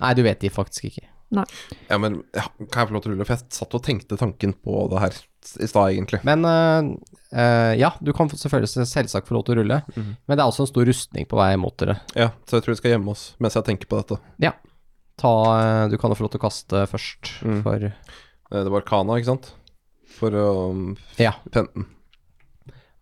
[0.00, 1.06] Nei, du vet de faktisk ikke.
[1.32, 1.44] Nei.
[1.88, 3.24] Ja, men ja, kan jeg få lov til å rulle?
[3.26, 5.14] For jeg satt og tenkte tanken på det her
[5.64, 6.20] i stad, egentlig.
[6.28, 6.90] Men øh,
[7.32, 10.12] øh, ja, du kan selvfølgelig selvsagt få lov til å rulle, Mhm.
[10.28, 11.96] men det er også en stor rustning på vei mot dere.
[12.14, 14.20] Ja, så jeg tror vi skal gjemme oss mens jeg tenker på dette.
[14.38, 14.52] Ja.
[15.16, 17.62] Ta, øh, du kan jo få lov til å kaste først, Mm.
[17.62, 17.78] for
[18.52, 19.52] Det var Kana, ikke sant?
[20.18, 21.32] For å um, Ja.
[21.50, 21.86] 15.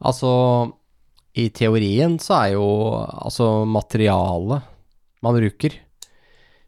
[0.05, 0.72] Altså,
[1.37, 2.64] i teorien så er jo
[2.95, 4.62] altså materialet
[5.25, 5.75] man bruker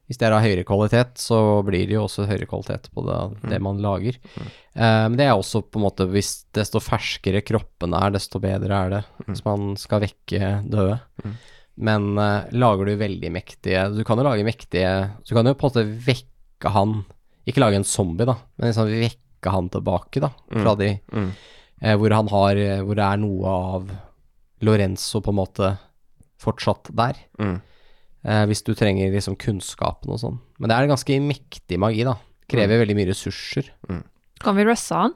[0.06, 3.16] Hvis det er av høyere kvalitet, så blir det jo også høyere kvalitet på det,
[3.50, 4.14] det man lager.
[4.36, 4.46] Mm.
[4.78, 8.92] Um, det er også på en måte Hvis desto ferskere kroppen er, desto bedre er
[8.94, 9.00] det.
[9.26, 11.00] Hvis man skal vekke døde.
[11.24, 11.34] Mm.
[11.76, 14.92] Men uh, lager du veldig mektige Du kan jo lage mektige
[15.28, 16.94] du kan jo på en måte vekke han
[17.50, 21.28] Ikke lage en zombie, da, men liksom vekke han tilbake, da, fra de Mm.
[21.82, 23.90] eh, hvor han har Hvor det er noe av
[24.64, 25.68] Lorenzo på en måte
[26.40, 27.18] fortsatt der.
[27.38, 27.58] Mm.
[28.26, 30.38] Eh, hvis du trenger liksom kunnskapen og sånn.
[30.58, 32.16] Men det er ganske mektig magi, da.
[32.50, 33.70] Krever veldig mye ressurser.
[34.42, 35.14] Kan vi russe han?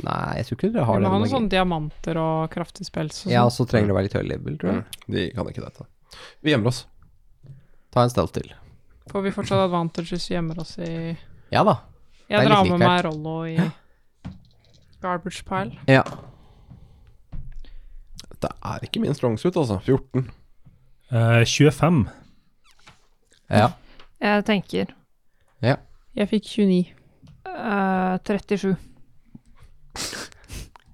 [0.00, 3.32] Nei, jeg tror ikke dere Vi må ha noen sånne diamanter og kraftig spels og
[3.32, 4.82] Ja, og så trenger du å være litt høy level, tror jeg.
[4.84, 5.14] Mm.
[5.16, 5.86] De kan ikke dette.
[6.46, 6.84] Vi gjemmer oss.
[7.90, 8.52] Ta en stealth til.
[9.10, 10.90] Får vi fortsatt advantage hvis vi gjemmer oss i
[11.50, 11.80] Ja da.
[12.30, 13.56] Det er Jeg litt drar med meg Rollo i
[15.02, 15.74] garbage pile.
[15.90, 16.04] Ja.
[18.40, 19.80] Det er ikke min strong suit, altså.
[19.82, 20.30] 14.
[21.10, 22.04] Eh, 25.
[23.50, 23.68] ja.
[24.20, 24.92] Jeg tenker
[26.14, 26.92] Jeg fikk 29.
[27.48, 28.76] eh, 37.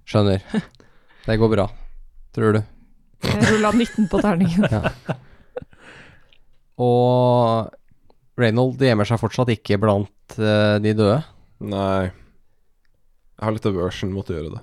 [0.07, 0.45] Skjønner.
[1.27, 1.67] Det går bra.
[2.37, 2.61] Tror du.
[3.27, 4.69] Jeg rulla 19 på terningen.
[6.79, 7.73] Og
[8.37, 11.19] Reynold gjemmer seg fortsatt ikke blant eh, de døde.
[11.65, 12.13] Nei.
[13.37, 14.63] Jeg har litt aversion mot å gjøre det.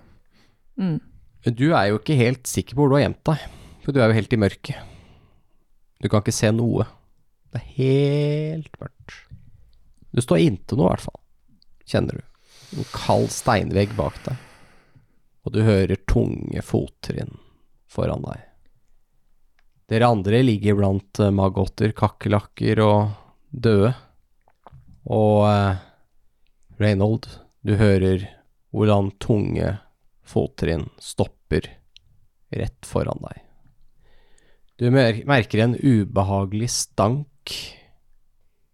[0.81, 0.97] Mm.
[1.53, 3.45] Du er jo ikke helt sikker på hvor du har gjemt deg,
[3.83, 4.92] for du er jo helt i mørket.
[6.03, 6.83] Du kan ikke se noe.
[7.53, 9.13] Det er helt mørkt.
[10.11, 11.21] Du står inntil noe, i hvert fall.
[11.87, 12.25] Kjenner du.
[12.75, 14.41] En kald steinvegg bak deg.
[15.47, 17.37] Og du hører tunge fottrinn
[17.91, 18.41] foran deg.
[19.91, 22.99] Dere andre ligger blant magotter, maggoter, kakerlakker og
[23.51, 23.93] døde.
[25.07, 25.81] Og eh,
[26.83, 27.29] Reynold,
[27.63, 28.27] du hører
[28.73, 29.75] hvordan tunge
[30.27, 31.69] fottrinn stopper
[32.51, 33.42] rett foran deg.
[34.79, 37.53] Du mer merker en ubehagelig stank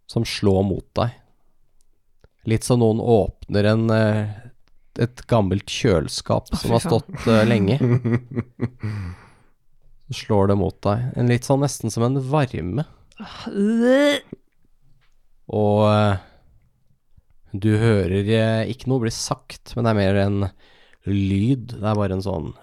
[0.07, 1.09] som slår mot deg.
[2.49, 4.29] Litt som noen åpner en, eh,
[4.99, 7.79] et gammelt kjøleskap som har stått eh, lenge.
[10.09, 11.11] Så slår det mot deg.
[11.19, 12.83] En litt sånn nesten som en varme.
[15.51, 16.15] Og eh,
[17.51, 20.39] du hører ikke noe bli sagt, men det er mer en
[21.09, 21.75] lyd.
[21.75, 22.53] Det er bare en sånn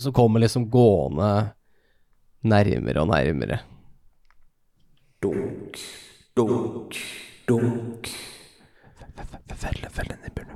[0.00, 1.52] Som kommer liksom gående
[2.48, 3.58] nærmere og nærmere.
[5.20, 5.76] Dunk,
[6.36, 6.96] dunk,
[7.48, 8.08] dunk.
[9.60, 10.04] Følg den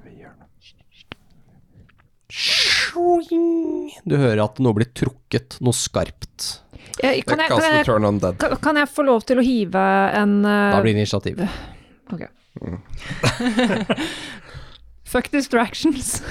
[0.08, 0.48] i hjørnet.
[4.08, 6.64] Du hører at noe blir trukket, noe skarpt.
[7.02, 7.50] Ja, kan, jeg, kan, jeg,
[7.84, 9.84] kan, jeg, kan, jeg få lov til å hive
[10.14, 10.72] en uh...
[10.72, 11.36] Da blir det initiativ.
[15.12, 16.22] Fuck distractions.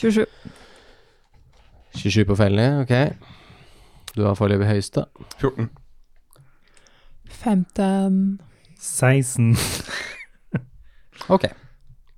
[0.00, 0.26] 27.
[2.00, 2.94] 27 på fellene, ok.
[4.16, 5.04] Du har foreløpig høyeste.
[5.38, 5.68] 14.
[7.40, 8.40] 15
[8.80, 9.52] 16.
[11.28, 11.44] Ok.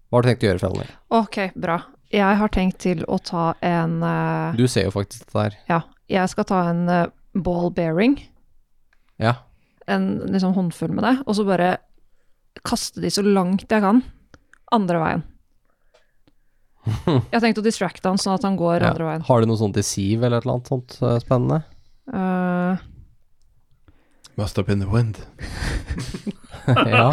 [0.09, 0.85] Hva har du tenkt å gjøre, Fellene?
[1.19, 1.79] Ok, bra.
[2.13, 5.57] Jeg har tenkt til å ta en eh, Du ser jo faktisk dette her.
[5.71, 5.81] Ja,
[6.13, 8.19] jeg skal ta en eh, ball bearing.
[9.23, 9.39] Ja.
[9.91, 11.75] En liksom håndfull med det, og så bare
[12.69, 14.05] kaste de så langt jeg kan.
[14.73, 15.25] Andre veien.
[16.83, 18.91] Jeg har tenkt å distracte han sånn at han går ja.
[18.91, 19.27] andre veien.
[19.29, 21.61] Har du noe sånt deceive eller et eller annet sånt eh, spennende?
[22.11, 22.89] Eh,
[24.41, 25.21] Must have been the wind.
[26.67, 27.09] ja.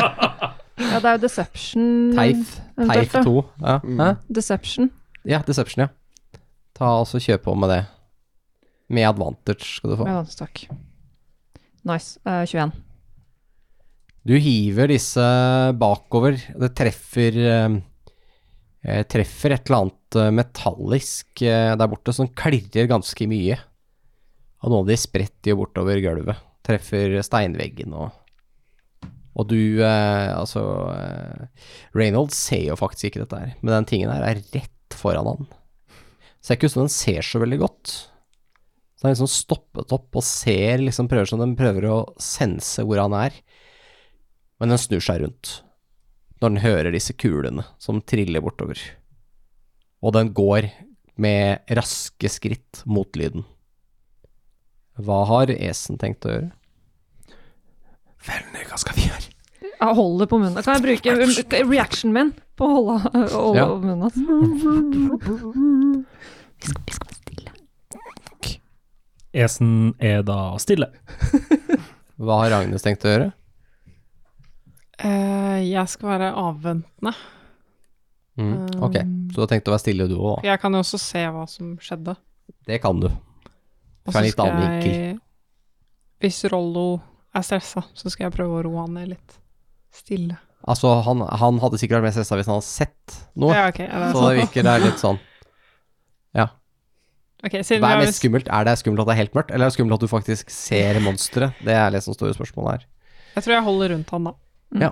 [0.80, 1.86] ja, det er jo deception.
[2.16, 2.56] Teif.
[2.78, 3.24] eventuelt, Teif da.
[3.28, 3.46] 2.
[3.62, 3.78] Ja.
[3.84, 4.00] Mm.
[4.00, 4.10] Hæ?
[4.40, 4.92] Deception.
[5.28, 6.40] ja, Deception, ja.
[6.80, 7.82] Ta altså Kjør på med det.
[8.90, 10.08] Med advantage skal du få.
[10.10, 10.64] Ja, takk.
[11.86, 12.18] Nice.
[12.26, 12.72] Eh, 21.
[14.30, 15.28] Du hiver disse
[15.80, 16.40] bakover.
[16.58, 17.78] Det treffer eh,
[18.80, 23.58] Treffer et eller annet eh, metallisk eh, der borte som klirrer ganske mye.
[24.64, 26.40] Og noen av de spretter jo bortover gulvet.
[26.66, 28.16] Treffer steinveggen og
[29.40, 30.62] Og du, eh, altså
[30.92, 35.28] eh, Reynolds ser jo faktisk ikke dette her, men den tingen her er rett foran
[35.30, 35.48] han.
[36.42, 37.94] Ser ikke ut som den ser så veldig godt.
[38.96, 42.84] Så han er liksom stoppet opp og ser, liksom prøver som den prøver å sense
[42.84, 43.36] hvor han er.
[44.60, 45.60] Men den snur seg rundt
[46.40, 48.80] når den hører disse kulene som triller bortover.
[50.04, 50.70] Og den går
[51.20, 53.44] med raske skritt mot lyden.
[55.00, 56.52] Hva har Esen tenkt å gjøre?
[58.28, 59.28] Veldig, hva skal vi gjøre?
[59.80, 60.64] Jeg holder på munnen.
[60.64, 61.08] Kan jeg bruke
[61.72, 62.96] reactionen min på å holde,
[63.32, 63.68] holde Ja.
[63.80, 64.16] munnen hans?
[66.60, 67.52] Vi skal, vi skal være stille.
[69.40, 69.72] Esen
[70.04, 70.90] er da stille.
[72.20, 73.30] Hva har Agnes tenkt å gjøre?
[75.04, 77.14] Eh, Jeg skal være avventende.
[78.40, 80.44] Mm, ok, Um, så du har tenkt å være stille du òg?
[80.48, 82.16] Jeg kan jo også se hva som skjedde.
[82.66, 83.10] Det kan du.
[84.08, 85.20] Fra så litt annen vinkel.
[86.24, 87.02] Hvis Rollo
[87.36, 89.36] er stressa, så skal jeg prøve å roe han ned litt.
[89.92, 90.38] Stille.
[90.68, 93.56] Altså, han, han hadde sikkert vært mer stressa hvis han hadde sett noe.
[93.56, 95.20] Ja, okay, det Så det virker det er litt sånn
[96.36, 96.48] Ja.
[97.48, 98.50] siden Hva er mest skummelt?
[98.52, 100.52] Er det skummelt at det er helt mørkt, eller er det skummelt at du faktisk
[100.52, 101.56] ser monsteret?
[101.64, 102.86] Det er det som står i spørsmålet her.
[103.38, 104.34] Jeg tror jeg holder rundt han, da.
[104.74, 104.84] Mm.
[104.86, 104.92] Ja.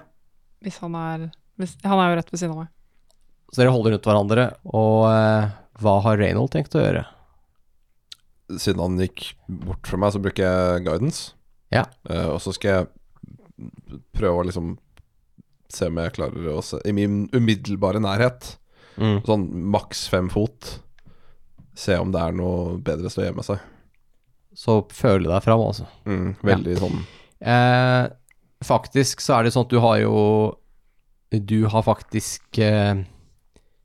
[0.66, 2.72] Hvis han er hvis, Han er jo rett ved siden av meg.
[3.54, 5.52] Så dere holder rundt hverandre, og eh,
[5.82, 7.06] hva har Reynold tenkt å gjøre?
[8.58, 11.32] Siden han gikk bort fra meg, så bruker jeg guidance.
[11.74, 11.86] Ja.
[12.10, 13.72] Eh, og så skal jeg
[14.16, 14.76] prøve å liksom
[15.74, 18.56] se om jeg klarer å se I min umiddelbare nærhet,
[18.98, 19.20] Mm.
[19.28, 20.80] sånn maks fem fot,
[21.78, 23.60] se om det er noe bedre sted å gjemme seg.
[24.58, 25.86] Så føle deg fram, altså.
[26.10, 27.04] Mm, veldig sånn
[27.40, 28.08] Eh,
[28.66, 30.16] faktisk så er det sånn at du har jo
[31.32, 33.04] Du har faktisk eh,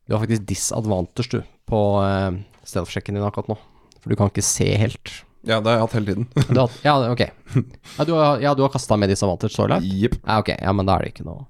[0.06, 2.30] Du har faktisk disadvantage, du, på eh,
[2.64, 3.58] stealth-sjekken din akkurat nå.
[4.02, 5.12] For du kan ikke se helt.
[5.46, 6.28] Ja, det har jeg hatt hele tiden.
[6.54, 7.22] Du har, ja, ok.
[7.98, 9.86] Ja, du har, ja, du har kasta med disadvantage så langt?
[9.86, 10.20] Yep.
[10.22, 10.54] Ja, ok.
[10.58, 11.46] Ja, men da er det ikke noe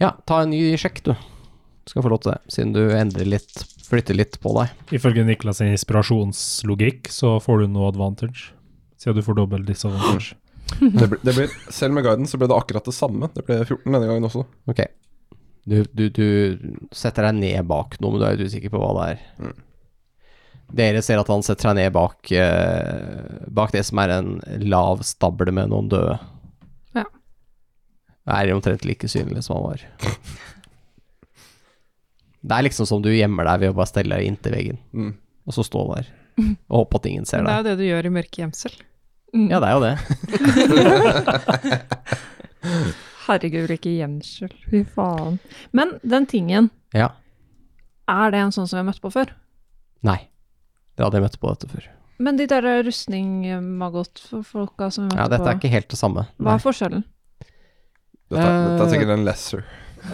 [0.00, 1.12] Ja, ta en ny sjekk, du.
[1.14, 4.70] Du skal få lov til det, siden du endrer litt Flytter litt på deg.
[4.94, 8.52] Ifølge Niklas inspirasjonslogikk så får du noe advantage,
[9.02, 10.36] siden du får dobbel disadvantage.
[10.78, 13.28] Det, ble, det ble, selv med guiden så ble det akkurat det samme.
[13.34, 14.44] Det ble 14 denne gangen også.
[14.70, 14.84] Ok.
[15.68, 16.26] Du, du, du
[16.96, 19.24] setter deg ned bak noe, men du er litt usikker på hva det er.
[19.44, 19.58] Mm.
[20.80, 24.30] Dere ser at han setter seg ned bak, eh, bak det som er en
[24.70, 26.14] lav stable med noen døde.
[26.96, 27.04] Ja.
[28.30, 29.84] Er omtrent like synlig som han var.
[32.40, 35.10] Det er liksom som du gjemmer deg ved å bare stelle deg inntil veggen, Mm.
[35.46, 36.06] og så stå der.
[36.70, 37.46] Og håpe at ingen ser deg.
[37.46, 38.78] det er jo det du gjør i mørke gjemsel.
[39.34, 39.48] Mm.
[39.50, 39.94] Ja, det er jo det.
[43.26, 44.50] Herregud, ikke gjemsel.
[44.70, 45.38] Fy faen.
[45.76, 47.08] Men den tingen, Ja.
[48.08, 49.26] er det en sånn som vi har møtt på før?
[50.02, 50.26] Nei.
[50.96, 51.84] det hadde jeg møtt på dette før.
[52.20, 56.26] Men de der rustning-maggot-folka som vi møtte Ja, dette på, er ikke helt det samme.
[56.38, 57.04] hva er forskjellen?
[58.30, 59.64] Dette, dette er Eh, sikkert en lesser.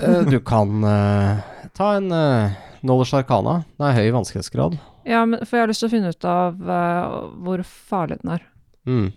[0.03, 1.41] Eh, Du kan uh,
[1.75, 2.51] ta en uh,
[2.83, 3.64] Knowledge Arcana.
[3.79, 4.79] Det er høy vanskelighetsgrad.
[5.07, 8.31] Ja, men for jeg har lyst til å finne ut av uh, hvor farlig den
[8.39, 8.43] er.
[8.87, 9.09] Mm.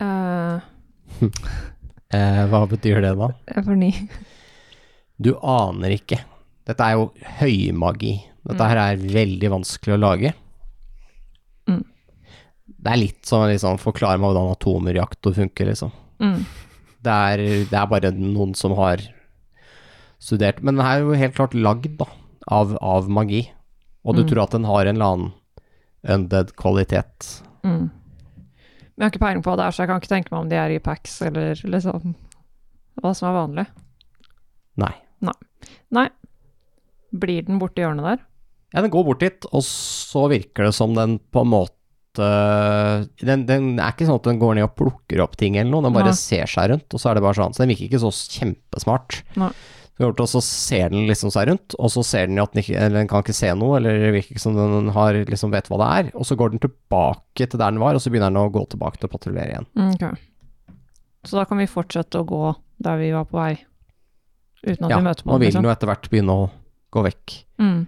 [0.00, 0.60] Uh,
[2.14, 3.26] Eh, hva betyr det, da?
[3.50, 3.88] jeg får ni.
[5.18, 6.20] Du aner ikke.
[6.68, 7.08] Dette er jo
[7.40, 8.12] høymagi.
[8.46, 10.30] Dette her er veldig vanskelig å lage.
[11.66, 11.80] Mm.
[12.70, 15.90] Det er litt sånn liksom, Forklar meg hvordan atomreaktor funker, liksom.
[16.22, 16.44] Mm.
[17.02, 17.42] Det er,
[17.72, 19.02] det er bare noen som har
[20.22, 20.62] studert.
[20.62, 22.06] Men den er jo helt klart lagd da,
[22.46, 23.42] av, av magi.
[24.06, 24.28] Og du Mm.
[24.30, 25.34] tror at den har en eller annen
[26.14, 27.40] undead kvalitet.
[27.64, 27.88] Mm.
[28.94, 30.44] Men jeg har ikke peiling på hva det er, så jeg kan ikke tenke meg
[30.44, 32.14] om de er i packs, eller liksom
[33.02, 33.64] hva som er vanlig.
[34.80, 34.92] Nei.
[35.94, 36.06] Nei.
[37.14, 38.22] Blir den borti hjørnet der?
[38.74, 41.74] Ja, den går bort dit, og så virker det som den på en måte
[42.14, 45.82] den, den er ikke sånn at den går ned og plukker opp ting eller noe,
[45.82, 46.18] den bare Nei.
[46.18, 47.54] ser seg rundt, og så er det bare sånn.
[47.54, 49.18] Så den virker ikke så kjempesmart.
[49.40, 49.50] Nei.
[49.94, 52.64] Så går og så ser den liksom seg rundt, og så ser den at den
[52.64, 55.70] ikke Eller den kan ikke se noe, eller virker ikke som den har liksom vet
[55.70, 56.08] hva det er.
[56.18, 58.64] Og så går den tilbake til der den var, og så begynner den å gå
[58.74, 59.68] tilbake til å patruljere igjen.
[59.94, 60.18] Okay.
[61.24, 62.42] Så da kan vi fortsette å gå
[62.84, 63.54] der vi var på vei,
[64.66, 65.62] uten at Ja, vi møter på nå den, vil liksom.
[65.62, 66.44] den jo etter hvert begynne å
[66.94, 67.38] gå vekk.
[67.62, 67.80] Mm.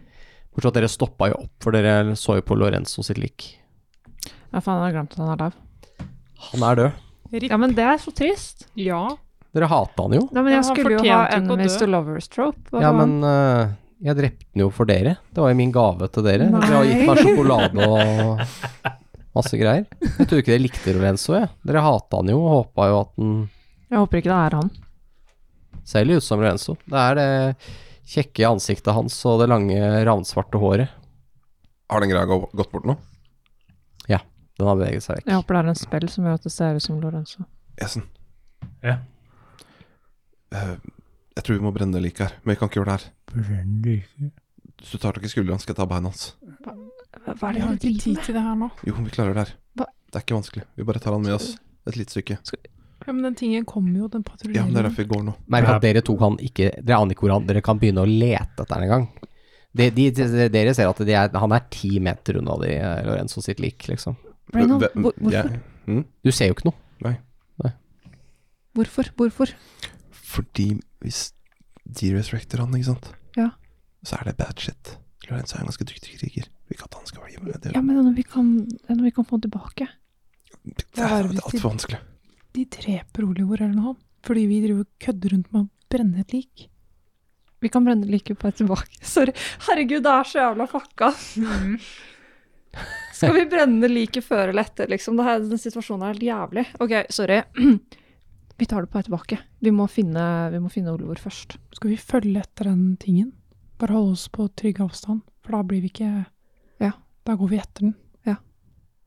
[0.55, 3.51] Bortsett fra at dere stoppa jo opp, for dere så jo på Lorenzo sitt lik.
[4.55, 5.59] Ja, faen, jeg har glemt at han er lav.
[6.53, 7.03] Han er død.
[7.51, 8.69] Ja, men det er så trist.
[8.79, 9.03] Ja.
[9.57, 10.23] Dere hata han jo.
[10.37, 11.79] Nei, men Ja, jeg han skulle jo ha fortjente jo ikke å enemies dø.
[11.81, 12.63] to lovers trope.
[12.75, 12.99] Hva Ja, faen?
[13.01, 13.75] men øh,
[14.07, 15.15] jeg drepte den jo for dere.
[15.33, 16.49] Det var jo min gave til dere.
[16.53, 16.61] Nei.
[16.67, 18.43] Dere har gitt meg sjokolade og
[19.37, 19.87] masse greier.
[20.05, 21.49] Jeg tror ikke dere likte Lorenzo, jeg.
[21.67, 23.33] Dere hata han jo og håpa jo at han
[23.91, 24.71] Jeg håper ikke det er han.
[25.87, 26.77] ser litt ut som Lorenzo.
[26.85, 27.29] Det er det
[28.07, 30.89] kjekke i ansiktet hans og det lange, ravnsvarte håret.
[31.91, 32.97] Har den greia gå- gått bort nå?
[34.57, 35.27] Den har beveget seg vekk.
[35.29, 37.43] Jeg håper det er en spill som gjør at det ser ut som Lorenzo.
[37.77, 38.07] Esen.
[38.81, 38.95] Ja.
[40.53, 40.77] Eh,
[41.37, 44.31] jeg tror vi må brenne det liket her, men vi kan ikke gjøre det her.
[44.77, 46.35] Hvis du tar tak i skuldrene, skal jeg ta beina hans.
[47.27, 48.71] Hva Vi har ikke tid til det her nå.
[48.87, 49.53] Jo, vi klarer det her.
[49.77, 49.87] Hva?
[50.13, 50.65] Det er ikke vanskelig.
[50.77, 52.39] Vi bare tar han med oss et lite stykke.
[53.07, 54.25] Ja, men den tingen kommer jo, den
[54.55, 55.35] Ja, men det er derfor vi går nå.
[55.53, 58.63] Merk at dere to kan ikke Dere aner ikke hvordan dere kan begynne å lete
[58.65, 59.09] etter den engang.
[59.77, 63.03] De, de, de, dere ser at de er, han er ti meter unna de, eh,
[63.05, 64.17] Lorenzo sitt lik, liksom.
[64.55, 65.33] Reynold, hvor- hvorfor?
[65.33, 65.45] Ja.
[65.87, 66.05] Mm?
[66.25, 66.79] Du ser jo ikke noe.
[67.05, 67.19] Nei
[68.77, 69.09] Hvorfor?
[69.17, 69.53] Hvorfor?
[70.27, 70.69] Fordi
[71.05, 71.29] hvis
[71.87, 73.51] de resurrecter han, ikke sant, Ja.
[74.05, 74.97] så er det bad shit.
[75.29, 76.49] Lorenzo er en ganske dyktig kriger.
[76.67, 77.61] Vi vil ikke at han skal bli med.
[77.63, 78.51] Det, Ja, men når vi kan,
[78.89, 79.87] når vi kan få tilbake.
[80.65, 82.01] det, er, er det det er altfor vanskelig.
[82.57, 83.97] De dreper Olivor eller noe.
[84.27, 86.67] Fordi vi driver og kødder rundt med å brenne et lik.
[87.63, 88.99] Vi kan brenne liket på vei tilbake.
[89.15, 89.33] Sorry.
[89.69, 91.13] Herregud, det er så jævla fucka.
[93.17, 95.17] Skal vi brenne liket før eller etter, liksom?
[95.17, 96.67] Det her, den situasjonen er helt jævlig.
[96.85, 97.39] Ok, sorry.
[98.57, 99.39] Vi tar det på vei tilbake.
[99.61, 101.59] Vi må finne, vi må finne Oliver først.
[101.77, 103.35] Skal vi følge etter den tingen?
[103.77, 106.13] Bare holde oss på trygg avstand, for da blir vi ikke
[106.81, 106.93] Ja.
[107.27, 107.95] Da går vi etter den.
[108.25, 108.37] Ja.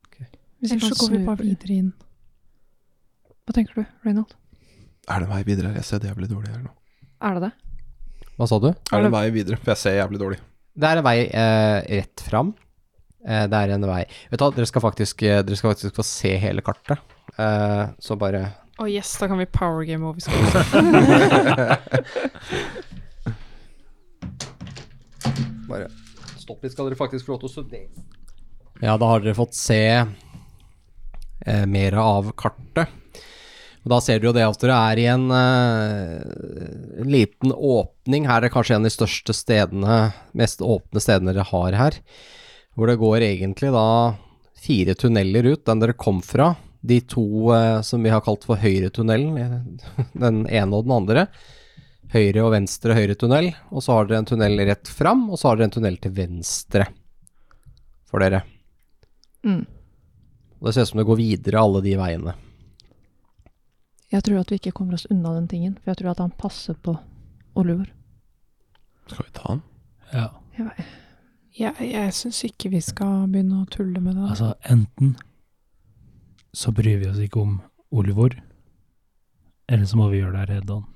[0.06, 0.28] Okay.
[0.62, 1.94] Ellers ikke så går vi bare videre inn.
[3.48, 4.36] Hva tenker du, Reynold?
[5.10, 5.74] Er det en vei videre?
[5.80, 6.74] Jeg ser det jævlig dårlig her nå.
[7.26, 8.28] Er det det?
[8.38, 8.68] Hva sa du?
[8.70, 9.58] Er det en vei videre?
[9.58, 10.40] For jeg ser jævlig dårlig.
[10.80, 12.52] Det er en vei eh, rett fram.
[13.26, 15.98] Eh, det er en vei Vet du hva, dere skal faktisk, eh, dere skal faktisk
[15.98, 17.02] få se hele kartet.
[17.40, 18.44] Eh, så bare
[18.80, 20.40] Å yes, da kan vi powergame vi skal.
[25.70, 25.90] Bare
[26.40, 27.90] stopp litt, skal dere faktisk få lov til å studere.
[28.80, 32.88] Ja, da har dere fått se eh, mer av kartet.
[33.84, 36.20] Og da ser du jo det at dere er i en eh,
[37.04, 38.28] liten åpning.
[38.32, 39.98] Her er kanskje en av de største stedene,
[40.32, 41.94] mest åpne stedene dere har her.
[42.80, 44.16] Hvor det går egentlig da
[44.60, 46.56] fire tunneler ut, den dere kom fra.
[46.82, 49.80] De to eh, som vi har kalt for høyretunnelen,
[50.26, 51.26] den ene og den andre
[52.14, 55.52] høyre og venstre høyre tunnel, og så har dere en tunnel rett fram, og så
[55.52, 56.88] har dere en tunnel til venstre
[58.10, 58.42] for dere.
[59.46, 59.66] Mm.
[60.60, 62.34] Og det ser ut som det går videre alle de veiene.
[64.10, 66.34] Jeg tror at vi ikke kommer oss unna den tingen, for jeg tror at han
[66.34, 66.96] passer på
[67.60, 67.92] Oliver.
[69.06, 69.62] Skal vi ta han?
[70.14, 70.90] Ja, Jeg.
[71.60, 74.28] Jeg, jeg syns ikke vi skal begynne å tulle med det.
[74.32, 75.16] altså enten
[76.54, 77.60] så bryr vi oss ikke om
[77.92, 78.36] Olivor,
[79.70, 80.88] eller så må vi gjøre det her redde han.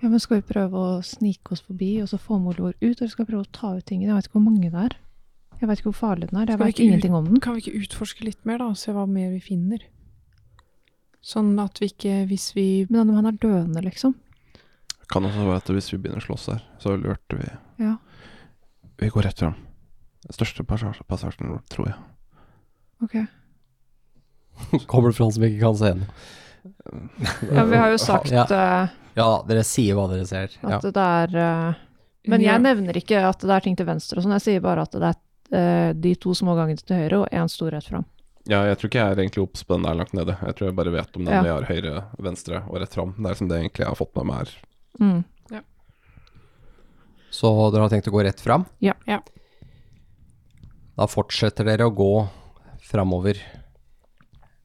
[0.00, 3.00] Ja, men skal vi prøve å snike oss forbi, og så få med Olivor ut,
[3.00, 4.12] eller skal vi prøve å ta ut tingene?
[4.12, 4.98] Jeg vet ikke hvor mange det er.
[5.60, 6.52] Jeg vet ikke hvor farlig den er.
[6.54, 7.40] Jeg vet ingenting om den.
[7.44, 9.84] Kan vi ikke utforske litt mer, da, og se hva mer vi finner?
[11.20, 14.14] Sånn at vi ikke, hvis vi Men om han er døende, liksom.
[15.12, 17.50] Kan også være at hvis vi begynner å slåss her, så lurte vi
[17.84, 17.98] Ja.
[19.00, 19.54] Vi går rett fram.
[20.24, 21.96] Den største passasjen tror jeg.
[23.04, 23.14] Ok.
[24.90, 26.06] Kommer det fra han som ikke kan se den?
[27.54, 28.44] Ja, vi har jo sagt Ja.
[28.44, 30.52] eh, Ja, dere sier hva dere ser.
[30.62, 30.76] Ja.
[30.78, 31.80] at det er eh,
[32.30, 34.82] Men jeg nevner ikke at det er ting til venstre og sånn, jeg sier bare
[34.86, 35.18] at det er
[35.56, 38.04] eh, de to små gangene til høyre og én stor rett fram.
[38.48, 40.34] Ja, jeg tror ikke jeg er egentlig obs på den der langt nede.
[40.46, 41.42] Jeg tror jeg bare vet om den Ja.
[41.44, 43.12] vi har høyre, venstre og rett fram.
[43.18, 44.54] Det er som det egentlig jeg har fått med meg her.
[45.00, 45.20] Mm.
[47.30, 48.64] Så dere har tenkt å gå rett fram?
[48.82, 48.94] Ja.
[49.06, 49.20] Ja.
[50.98, 52.08] Da fortsetter dere å gå
[52.90, 53.38] framover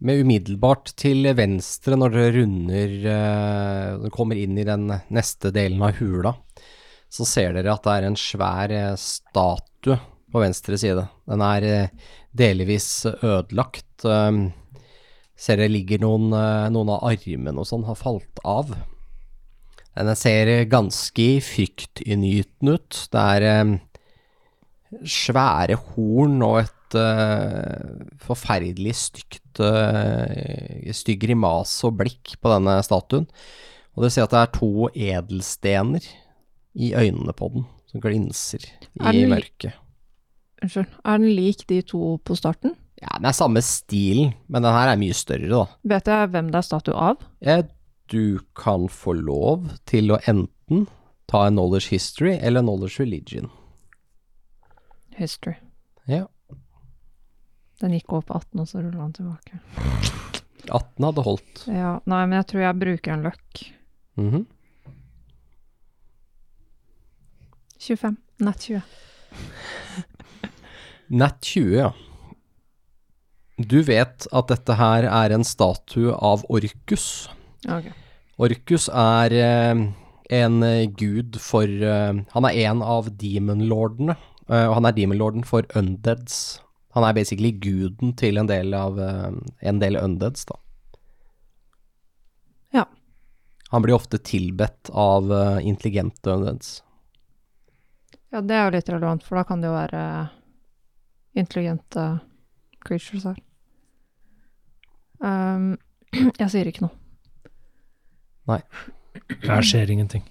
[0.06, 5.52] med umiddelbart til venstre når dere runder eh, Når dere kommer inn i den neste
[5.56, 6.36] delen av hula,
[7.10, 9.98] så ser dere at det er en svær eh, statue
[10.32, 11.08] på venstre side.
[11.30, 14.06] Den er eh, delvis ødelagt.
[15.36, 16.30] Ser det ligger noen,
[16.72, 18.74] noen av armene og sånn har falt av.
[19.96, 23.00] Den ser ganske fryktinngytende ut.
[23.12, 23.78] Det er
[25.08, 33.26] svære horn og et eh, forferdelig stygt uh, stygg grimase og blikk på denne statuen.
[33.96, 36.08] Og dere ser at det er to edelstener
[36.76, 38.66] i øynene på den, som glinser
[39.00, 39.78] Er i mørket.
[40.62, 40.92] Unnskyld.
[41.06, 42.76] Er den lik de to på starten?
[43.02, 45.64] Ja, den er samme stilen, men den her er mye større, da.
[45.96, 47.26] Vet jeg hvem det er statue av?
[48.12, 50.86] Du kan få lov til å enten
[51.32, 53.50] ta en knowledge history eller knowledge religion.
[55.16, 55.56] History.
[56.08, 56.26] Ja.
[57.86, 59.60] Den gikk over på 18, og så rulla den tilbake.
[60.74, 61.60] 18 hadde holdt.
[61.70, 63.62] Ja, nei, men jeg tror jeg bruker en løkk.
[64.18, 64.46] Mhm.
[67.86, 68.18] 25.
[68.42, 68.82] Nett 20.
[71.22, 71.92] Nett 20, ja.
[73.62, 77.30] Du vet at dette her er en statue av Orkus.
[77.70, 77.94] Ok.
[78.42, 79.86] Orkus er eh,
[80.42, 84.18] en eh, gud for eh, Han er en av demonlordene,
[84.50, 86.65] og han er demonlorden for undeads.
[86.96, 89.32] Han er basically guden til en del av eh,
[89.68, 90.60] en del undeads, da.
[92.78, 92.86] Ja.
[93.74, 96.78] Han blir ofte tilbedt av eh, intelligente undeads.
[98.32, 100.06] Ja, det er jo litt relevant, for da kan det jo være
[101.36, 102.08] intelligente
[102.86, 103.38] creatures her.
[105.20, 105.76] Um,
[106.42, 106.96] jeg sier ikke noe.
[108.48, 108.62] Nei.
[109.44, 110.24] Her skjer ingenting.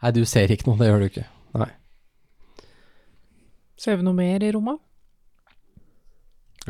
[0.00, 1.24] Nei, du ser ikke noe, det gjør du ikke.
[1.56, 1.70] Nei.
[3.84, 4.80] Ser vi noe mer i rommet?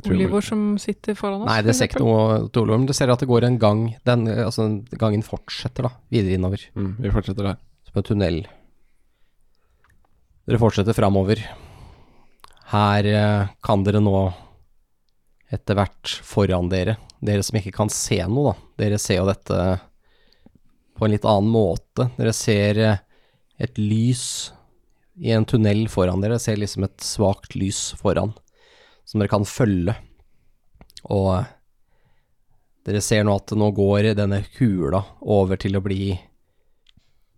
[0.02, 1.46] Oliver Olivor som sitter foran oss?
[1.46, 2.86] Nei, det ser ikke noe til Olum.
[2.88, 3.84] Du ser at det går en gang.
[4.08, 4.66] Den, altså,
[4.98, 6.64] gangen fortsetter da, videre innover.
[6.74, 7.60] Mm, vi fortsetter der.
[7.86, 8.40] Som en tunnel.
[10.44, 11.44] Dere fortsetter framover.
[12.72, 14.18] Her eh, kan dere nå
[15.54, 18.70] etter hvert foran dere, dere som ikke kan se noe, da.
[18.82, 19.60] Dere ser jo dette
[20.98, 22.08] på en litt annen måte.
[22.18, 23.02] Dere ser eh,
[23.62, 24.24] et lys
[25.16, 26.40] i en tunnel foran dere.
[26.42, 28.34] Ser liksom et svakt lys foran,
[29.06, 29.96] som dere kan følge.
[31.12, 31.52] Og eh,
[32.88, 36.12] dere ser nå at nå går denne hula over til å bli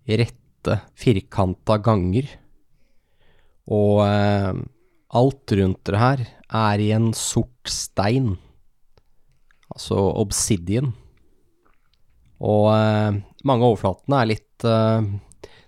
[0.06, 2.30] rette, firkanta ganger.
[3.66, 4.52] Og eh,
[5.16, 8.34] alt rundt dere her er i en sort stein,
[9.72, 10.92] altså obsidian.
[12.42, 15.06] Og eh, mange av overflatene er litt eh,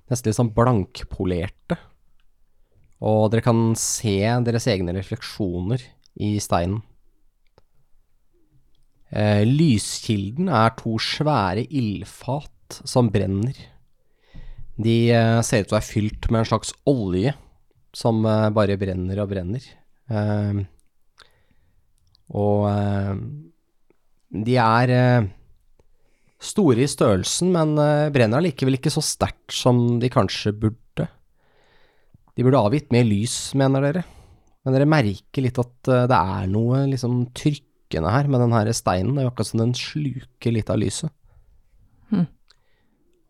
[0.08, 1.78] nesten litt sånn blankpolerte.
[3.04, 5.82] Og dere kan se deres egne refleksjoner
[6.18, 6.80] i steinen.
[9.08, 13.56] Eh, lyskilden er to svære ildfat som brenner.
[14.78, 17.32] De eh, ser ut til å være fylt med en slags olje
[17.96, 19.64] som eh, bare brenner og brenner.
[22.28, 22.62] Og
[24.28, 24.90] de er
[26.40, 27.74] store i størrelsen, men
[28.14, 30.87] brenner allikevel ikke så sterkt som de kanskje burde.
[32.38, 34.04] De burde avgitt mer lys, mener dere.
[34.62, 38.70] Men dere merker litt at eh, det er noe liksom trykkende her med den her
[38.76, 39.16] steinen.
[39.16, 41.10] Det er jo akkurat som den sluker litt av lyset.
[42.12, 42.28] Hm.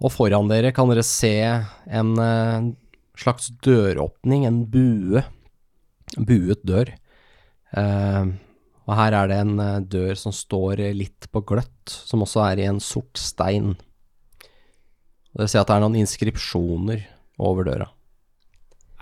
[0.05, 2.69] Og foran dere kan dere se en eh,
[3.17, 5.25] slags døråpning, en bue.
[6.19, 6.93] En buet dør.
[7.81, 8.23] Eh,
[8.89, 12.61] og her er det en eh, dør som står litt på gløtt, som også er
[12.61, 13.73] i en sort stein.
[15.33, 17.09] Og dere ser at det er noen inskripsjoner
[17.41, 17.95] over døra.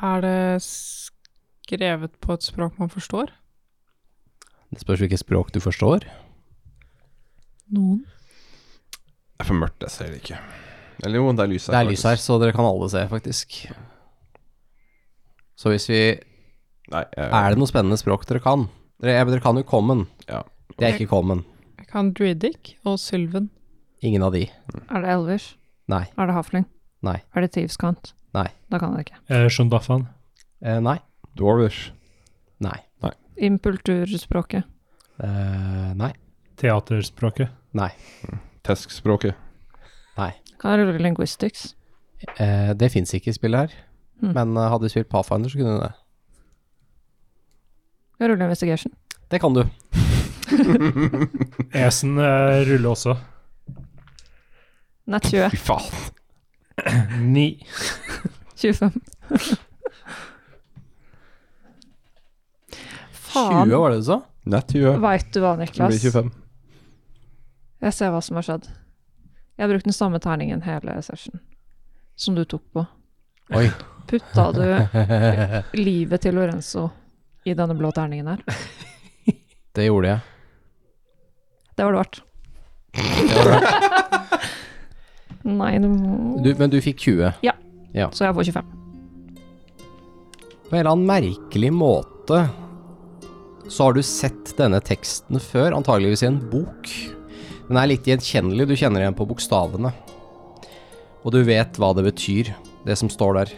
[0.03, 3.33] Er det skrevet på et språk man forstår?
[4.73, 6.05] Det spørs hvilket språk du forstår.
[7.73, 8.03] Noen?
[9.37, 10.39] Det er for mørkt, jeg ser det ikke.
[11.05, 11.75] Eller jo, det er lys her.
[11.77, 13.59] Det er lys her, så dere kan alle se, faktisk.
[15.57, 16.01] Så hvis vi
[16.87, 18.69] Nei, jeg, Er det noe spennende språk dere kan?
[19.03, 20.05] Dere, dere kan jo common.
[20.29, 20.45] Ja.
[20.77, 21.43] Det er ikke common.
[21.81, 23.49] Jeg kan Druidic og Sylven.
[24.05, 24.45] Ingen av de.
[24.87, 25.57] Er det Elvish?
[25.91, 26.05] Nei.
[26.15, 26.67] Er det Hafling?
[27.07, 27.17] Nei.
[27.35, 28.13] Er det Thieves-kant?
[28.37, 28.49] Nei.
[28.70, 29.20] Da kan jeg det ikke.
[29.32, 30.07] Eh, Shundafan.
[30.62, 30.99] Eh, nei.
[31.37, 31.91] Dwarvish.
[32.64, 32.78] Nei.
[33.37, 34.64] Impulturspråket.
[35.20, 36.12] Eh, nei.
[36.57, 37.51] Teaterspråket.
[37.76, 37.91] Nei.
[38.64, 39.37] Teskspråket.
[40.16, 40.30] Nei.
[40.61, 41.74] Kan jeg rulle linguistics?
[42.41, 43.76] Eh, det fins ikke i spillet her.
[44.22, 44.32] Mm.
[44.32, 45.93] Men eh, hadde du spilt Pathfinder, så kunne du det.
[48.16, 48.95] Kan jeg rulle investigation?
[49.30, 49.64] Det kan du.
[51.84, 53.16] Esen eh, ruller også.
[55.12, 55.51] Nett 20.
[55.53, 55.91] Fy faen.
[57.20, 57.66] Ni.
[58.57, 58.91] 25.
[63.33, 64.20] 20, var det du sa?
[64.43, 64.99] Nei, 20.
[65.03, 66.03] Veit du hva, Det blir Niklas?
[66.03, 66.31] 25.
[67.87, 68.68] Jeg ser hva som har skjedd.
[69.57, 71.41] Jeg har brukt den samme terningen hele session
[72.16, 72.87] som du tok på.
[73.57, 73.68] Oi.
[74.07, 74.62] Putta du
[75.83, 76.89] livet til Lorenzo
[77.47, 78.45] i denne blå terningen her?
[79.77, 80.20] Det gjorde jeg.
[81.77, 82.22] Det var det verdt.
[82.97, 84.22] Det var det.
[85.47, 87.37] Nei, det må Du, men du fikk 20.
[87.47, 88.73] Ja, Så jeg får 25.
[90.67, 92.41] På en eller annen merkelig måte
[93.71, 96.91] så har du sett denne teksten før, antageligvis i en bok.
[97.67, 99.91] Den er litt gjenkjennelig, du kjenner igjen på bokstavene.
[101.27, 102.53] Og du vet hva det betyr,
[102.87, 103.55] det som står der.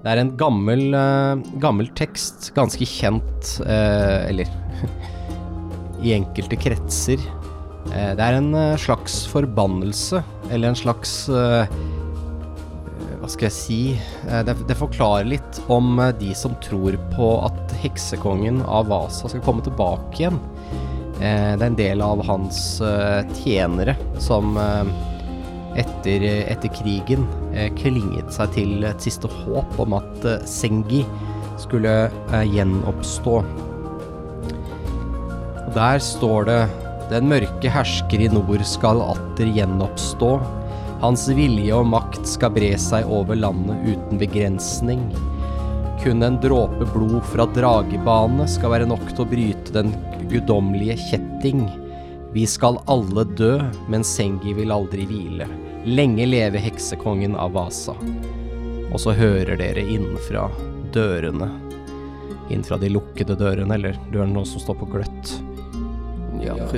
[0.00, 4.48] Det er en gammel, eh, gammel tekst, ganske kjent, eh, eller
[6.04, 7.20] i enkelte kretser.
[7.90, 11.80] Eh, det er en eh, slags forbannelse, eller en slags eh,
[13.20, 13.80] hva skal jeg si
[14.46, 20.22] det, forklarer litt om de som tror på at heksekongen av Vasa skal komme tilbake
[20.22, 20.38] igjen.
[21.20, 22.80] Det er en del av hans
[23.42, 23.92] tjenere
[24.24, 24.56] som
[25.76, 27.28] etter, etter krigen
[27.76, 31.04] klinget seg til et siste håp om at Sengi
[31.60, 33.36] skulle gjenoppstå.
[35.66, 36.62] Og der står det
[37.10, 40.30] Den mørke hersker i nord skal atter gjenoppstå.
[41.00, 45.02] Hans vilje og makt skal bre seg over landet uten begrensning.
[46.04, 49.90] Kun en dråpe blod fra dragebane skal være nok til å bryte den
[50.30, 51.66] guddommelige kjetting.
[52.30, 53.56] Vi skal alle dø,
[53.90, 55.50] men Sengi vil aldri hvile.
[55.90, 57.96] Lenge leve heksekongen av Vasa.
[58.90, 60.46] Og så hører dere innenfra
[60.94, 61.50] dørene.
[62.52, 65.38] Innenfra de lukkede dørene, eller dørene som står på gløtt.
[66.42, 66.70] Ja, Jeg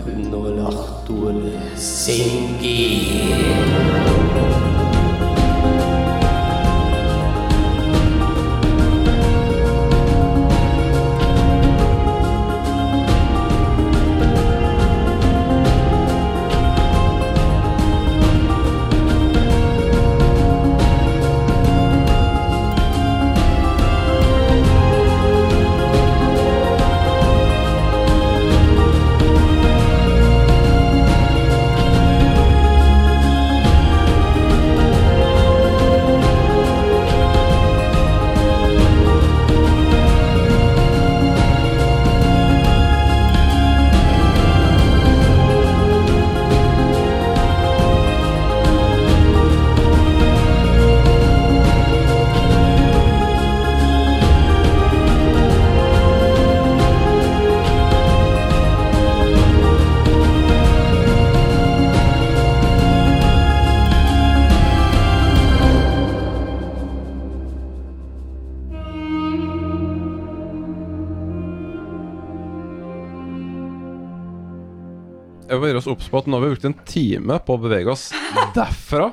[76.12, 78.10] på at nå har vi brukt en time på å bevege oss
[78.56, 79.10] derfra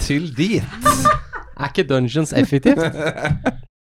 [0.00, 0.62] til dit.
[1.56, 2.78] Er ikke Dungeons effektivt?